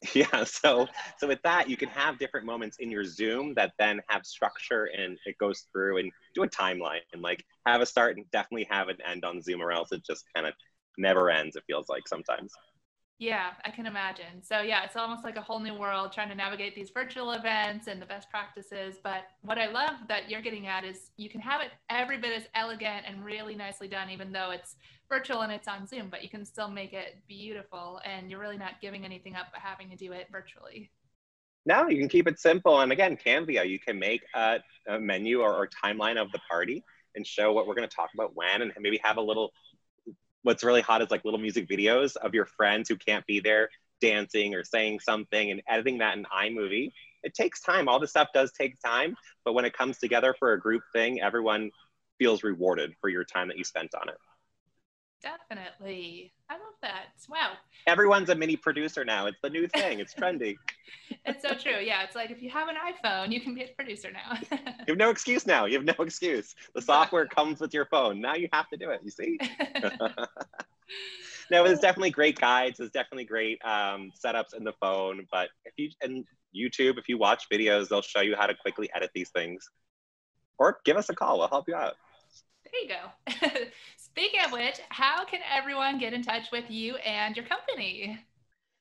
yeah, 0.14 0.44
so 0.44 0.86
so 1.16 1.26
with 1.26 1.42
that 1.42 1.68
you 1.68 1.76
can 1.76 1.88
have 1.88 2.18
different 2.18 2.46
moments 2.46 2.76
in 2.78 2.88
your 2.88 3.04
Zoom 3.04 3.52
that 3.54 3.72
then 3.80 4.00
have 4.08 4.24
structure 4.24 4.88
and 4.96 5.18
it 5.26 5.36
goes 5.38 5.66
through 5.72 5.98
and 5.98 6.12
do 6.34 6.44
a 6.44 6.48
timeline 6.48 7.00
and 7.12 7.20
like 7.20 7.44
have 7.66 7.80
a 7.80 7.86
start 7.86 8.16
and 8.16 8.30
definitely 8.30 8.66
have 8.70 8.88
an 8.88 8.98
end 9.04 9.24
on 9.24 9.42
Zoom 9.42 9.60
or 9.60 9.72
else 9.72 9.90
it 9.90 10.04
just 10.06 10.24
kind 10.36 10.46
of 10.46 10.54
never 10.98 11.30
ends. 11.30 11.56
It 11.56 11.64
feels 11.66 11.88
like 11.88 12.06
sometimes. 12.06 12.52
Yeah, 13.20 13.50
I 13.64 13.70
can 13.70 13.86
imagine. 13.86 14.42
So 14.42 14.60
yeah, 14.60 14.84
it's 14.84 14.94
almost 14.94 15.24
like 15.24 15.34
a 15.34 15.40
whole 15.40 15.58
new 15.58 15.74
world 15.74 16.12
trying 16.12 16.28
to 16.28 16.36
navigate 16.36 16.76
these 16.76 16.90
virtual 16.90 17.32
events 17.32 17.88
and 17.88 18.00
the 18.00 18.06
best 18.06 18.30
practices. 18.30 18.94
But 19.02 19.24
what 19.42 19.58
I 19.58 19.66
love 19.66 19.96
that 20.06 20.30
you're 20.30 20.42
getting 20.42 20.68
at 20.68 20.84
is 20.84 21.10
you 21.16 21.28
can 21.28 21.40
have 21.40 21.60
it 21.60 21.72
every 21.90 22.18
bit 22.18 22.30
as 22.36 22.44
elegant 22.54 23.06
and 23.08 23.24
really 23.24 23.56
nicely 23.56 23.88
done, 23.88 24.10
even 24.10 24.30
though 24.30 24.52
it's 24.52 24.76
virtual 25.08 25.42
and 25.42 25.52
it's 25.52 25.68
on 25.68 25.86
Zoom, 25.86 26.08
but 26.10 26.22
you 26.22 26.28
can 26.28 26.44
still 26.44 26.68
make 26.68 26.92
it 26.92 27.16
beautiful 27.26 28.00
and 28.04 28.30
you're 28.30 28.40
really 28.40 28.58
not 28.58 28.80
giving 28.80 29.04
anything 29.04 29.34
up 29.34 29.46
by 29.52 29.58
having 29.60 29.90
to 29.90 29.96
do 29.96 30.12
it 30.12 30.28
virtually. 30.30 30.90
No, 31.66 31.88
you 31.88 31.98
can 31.98 32.08
keep 32.08 32.26
it 32.26 32.38
simple. 32.38 32.80
And 32.80 32.92
again, 32.92 33.16
Canva, 33.16 33.68
you 33.68 33.78
can 33.78 33.98
make 33.98 34.22
a, 34.34 34.60
a 34.88 34.98
menu 34.98 35.40
or, 35.40 35.52
or 35.54 35.68
timeline 35.68 36.20
of 36.20 36.32
the 36.32 36.40
party 36.50 36.82
and 37.14 37.26
show 37.26 37.52
what 37.52 37.66
we're 37.66 37.74
going 37.74 37.88
to 37.88 37.94
talk 37.94 38.10
about 38.14 38.34
when 38.34 38.62
and 38.62 38.72
maybe 38.80 39.00
have 39.02 39.16
a 39.16 39.22
little 39.22 39.52
what's 40.42 40.64
really 40.64 40.80
hot 40.80 41.02
is 41.02 41.10
like 41.10 41.24
little 41.24 41.40
music 41.40 41.68
videos 41.68 42.16
of 42.16 42.32
your 42.32 42.46
friends 42.46 42.88
who 42.88 42.96
can't 42.96 43.26
be 43.26 43.40
there 43.40 43.68
dancing 44.00 44.54
or 44.54 44.62
saying 44.64 45.00
something 45.00 45.50
and 45.50 45.60
editing 45.68 45.98
that 45.98 46.16
in 46.16 46.24
iMovie. 46.24 46.90
It 47.22 47.34
takes 47.34 47.60
time. 47.60 47.88
All 47.88 47.98
this 47.98 48.10
stuff 48.10 48.28
does 48.32 48.52
take 48.52 48.80
time, 48.80 49.16
but 49.44 49.52
when 49.52 49.64
it 49.64 49.76
comes 49.76 49.98
together 49.98 50.34
for 50.38 50.52
a 50.52 50.60
group 50.60 50.82
thing, 50.94 51.20
everyone 51.20 51.70
feels 52.18 52.44
rewarded 52.44 52.94
for 53.00 53.10
your 53.10 53.24
time 53.24 53.48
that 53.48 53.58
you 53.58 53.64
spent 53.64 53.94
on 53.94 54.08
it. 54.08 54.16
Definitely. 55.22 56.32
I 56.48 56.54
love 56.54 56.74
that. 56.82 57.06
Wow. 57.28 57.52
Everyone's 57.86 58.28
a 58.30 58.34
mini 58.34 58.56
producer 58.56 59.04
now. 59.04 59.26
It's 59.26 59.38
the 59.42 59.50
new 59.50 59.66
thing. 59.74 59.98
It's 59.98 60.14
trendy. 60.14 60.56
it's 61.24 61.42
so 61.42 61.54
true. 61.54 61.80
Yeah. 61.82 62.04
It's 62.04 62.14
like 62.14 62.30
if 62.30 62.40
you 62.40 62.50
have 62.50 62.68
an 62.68 62.76
iPhone, 62.76 63.32
you 63.32 63.40
can 63.40 63.54
be 63.54 63.62
a 63.64 63.68
producer 63.68 64.10
now. 64.12 64.38
you 64.50 64.84
have 64.88 64.96
no 64.96 65.10
excuse 65.10 65.46
now. 65.46 65.66
You 65.66 65.74
have 65.74 65.84
no 65.84 66.04
excuse. 66.04 66.54
The 66.74 66.82
software 66.82 67.26
comes 67.26 67.60
with 67.60 67.74
your 67.74 67.86
phone. 67.86 68.20
Now 68.20 68.34
you 68.34 68.48
have 68.52 68.68
to 68.70 68.76
do 68.76 68.90
it. 68.90 69.00
You 69.02 69.10
see? 69.10 69.38
no, 71.50 71.64
there's 71.64 71.80
definitely 71.80 72.10
great 72.10 72.38
guides. 72.38 72.78
There's 72.78 72.92
definitely 72.92 73.24
great 73.24 73.58
um, 73.64 74.12
setups 74.24 74.54
in 74.56 74.62
the 74.64 74.74
phone. 74.80 75.26
But 75.32 75.48
if 75.64 75.72
you 75.76 75.90
and 76.00 76.24
YouTube, 76.54 76.98
if 76.98 77.08
you 77.08 77.18
watch 77.18 77.46
videos, 77.52 77.88
they'll 77.88 78.02
show 78.02 78.20
you 78.20 78.36
how 78.36 78.46
to 78.46 78.54
quickly 78.54 78.88
edit 78.94 79.10
these 79.14 79.30
things. 79.30 79.68
Or 80.58 80.78
give 80.84 80.96
us 80.96 81.08
a 81.08 81.14
call. 81.14 81.38
We'll 81.38 81.48
help 81.48 81.68
you 81.68 81.74
out. 81.74 81.94
There 82.64 82.82
you 82.82 82.88
go. 82.88 83.48
Speaking 84.18 84.40
of 84.44 84.50
which, 84.50 84.80
how 84.88 85.24
can 85.24 85.38
everyone 85.48 85.96
get 86.00 86.12
in 86.12 86.24
touch 86.24 86.50
with 86.50 86.64
you 86.68 86.96
and 86.96 87.36
your 87.36 87.46
company? 87.46 88.18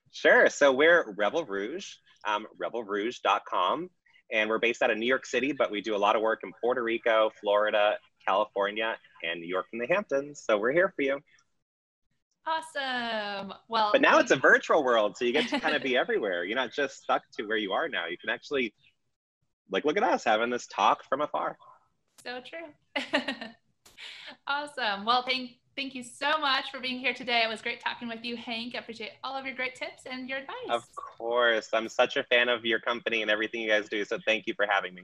Sure. 0.10 0.50
So 0.50 0.72
we're 0.72 1.14
Revel 1.16 1.46
Rouge, 1.46 1.94
um, 2.26 2.48
revelrouge.com. 2.60 3.92
And 4.34 4.50
we're 4.50 4.58
based 4.58 4.82
out 4.82 4.90
of 4.90 4.98
New 4.98 5.06
York 5.06 5.28
City, 5.28 5.52
but 5.52 5.70
we 5.70 5.80
do 5.80 5.96
a 5.96 5.98
lot 5.98 6.16
of 6.16 6.24
work 6.24 6.40
in 6.44 6.52
Puerto 6.60 6.82
Rico, 6.82 7.30
Florida, 7.40 7.98
California, 8.28 8.98
and 9.22 9.40
New 9.40 9.46
York 9.46 9.68
and 9.74 9.80
the 9.80 9.86
Hamptons. 9.86 10.42
So 10.44 10.58
we're 10.58 10.72
here 10.72 10.92
for 10.96 11.04
you. 11.04 11.20
Awesome. 12.48 13.54
Well, 13.68 13.92
but 13.92 14.02
now 14.02 14.18
it's 14.18 14.32
a 14.32 14.38
virtual 14.38 14.84
world, 14.84 15.18
so 15.18 15.26
you 15.26 15.34
get 15.34 15.50
to 15.50 15.60
kind 15.60 15.76
of 15.76 15.84
be 15.84 15.96
everywhere. 16.04 16.46
You're 16.46 16.56
not 16.56 16.74
just 16.74 17.04
stuck 17.04 17.22
to 17.34 17.44
where 17.44 17.58
you 17.58 17.74
are 17.74 17.88
now. 17.88 18.08
You 18.08 18.18
can 18.18 18.32
actually, 18.32 18.74
like, 19.70 19.86
look 19.86 19.98
at 19.98 20.04
us 20.04 20.24
having 20.24 20.50
this 20.50 20.66
talk 20.66 21.04
from 21.08 21.22
afar. 21.22 21.58
So 22.24 22.42
true. 22.42 23.04
awesome. 24.48 25.06
Well, 25.06 25.24
thank 25.24 25.52
thank 25.76 25.94
you 25.94 26.02
so 26.04 26.40
much 26.40 26.72
for 26.72 26.80
being 26.80 27.00
here 27.00 27.14
today. 27.14 27.44
It 27.46 27.50
was 27.50 27.62
great 27.62 27.80
talking 27.80 28.08
with 28.08 28.24
you, 28.24 28.36
Hank. 28.36 28.74
I 28.76 28.80
appreciate 28.80 29.12
all 29.24 29.38
of 29.38 29.46
your 29.46 29.54
great 29.56 29.76
tips 29.76 30.04
and 30.10 30.28
your 30.28 30.40
advice. 30.40 30.56
Of 30.70 30.84
course. 30.96 31.70
I'm 31.74 31.88
such 31.88 32.18
a 32.18 32.24
fan 32.24 32.50
of 32.50 32.66
your 32.66 32.80
company 32.80 33.22
and 33.22 33.30
everything 33.30 33.62
you 33.62 33.70
guys 33.70 33.88
do. 33.88 34.04
So 34.04 34.18
thank 34.26 34.48
you 34.48 34.56
for 34.56 34.66
having 34.70 34.96
me. 34.96 35.04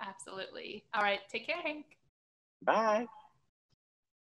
Absolutely. 0.00 0.84
All 0.94 1.02
right. 1.02 1.20
Take 1.30 1.46
care, 1.46 1.60
Hank. 1.62 1.84
Bye. 2.62 3.06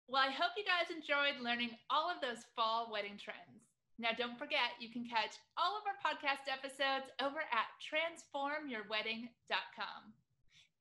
Well, 0.08 0.22
I 0.22 0.30
hope 0.30 0.52
you 0.58 0.64
guys 0.64 0.90
enjoyed 0.94 1.40
learning 1.42 1.70
all 1.88 2.10
of 2.10 2.20
those 2.20 2.44
fall 2.54 2.90
wedding 2.92 3.16
trends. 3.16 3.64
Now, 3.98 4.10
don't 4.16 4.38
forget, 4.38 4.76
you 4.80 4.90
can 4.90 5.08
catch 5.08 5.36
all 5.56 5.78
of 5.78 5.84
our 5.88 5.96
podcast 6.04 6.48
episodes 6.52 7.10
over 7.20 7.40
at 7.40 7.68
transformyourwedding.com. 7.80 10.12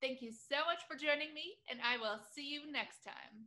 Thank 0.02 0.20
you 0.20 0.32
so 0.32 0.56
much 0.66 0.80
for 0.88 0.96
joining 0.96 1.32
me, 1.32 1.58
and 1.70 1.78
I 1.80 1.96
will 1.96 2.18
see 2.34 2.42
you 2.42 2.62
next 2.72 3.04
time. 3.04 3.46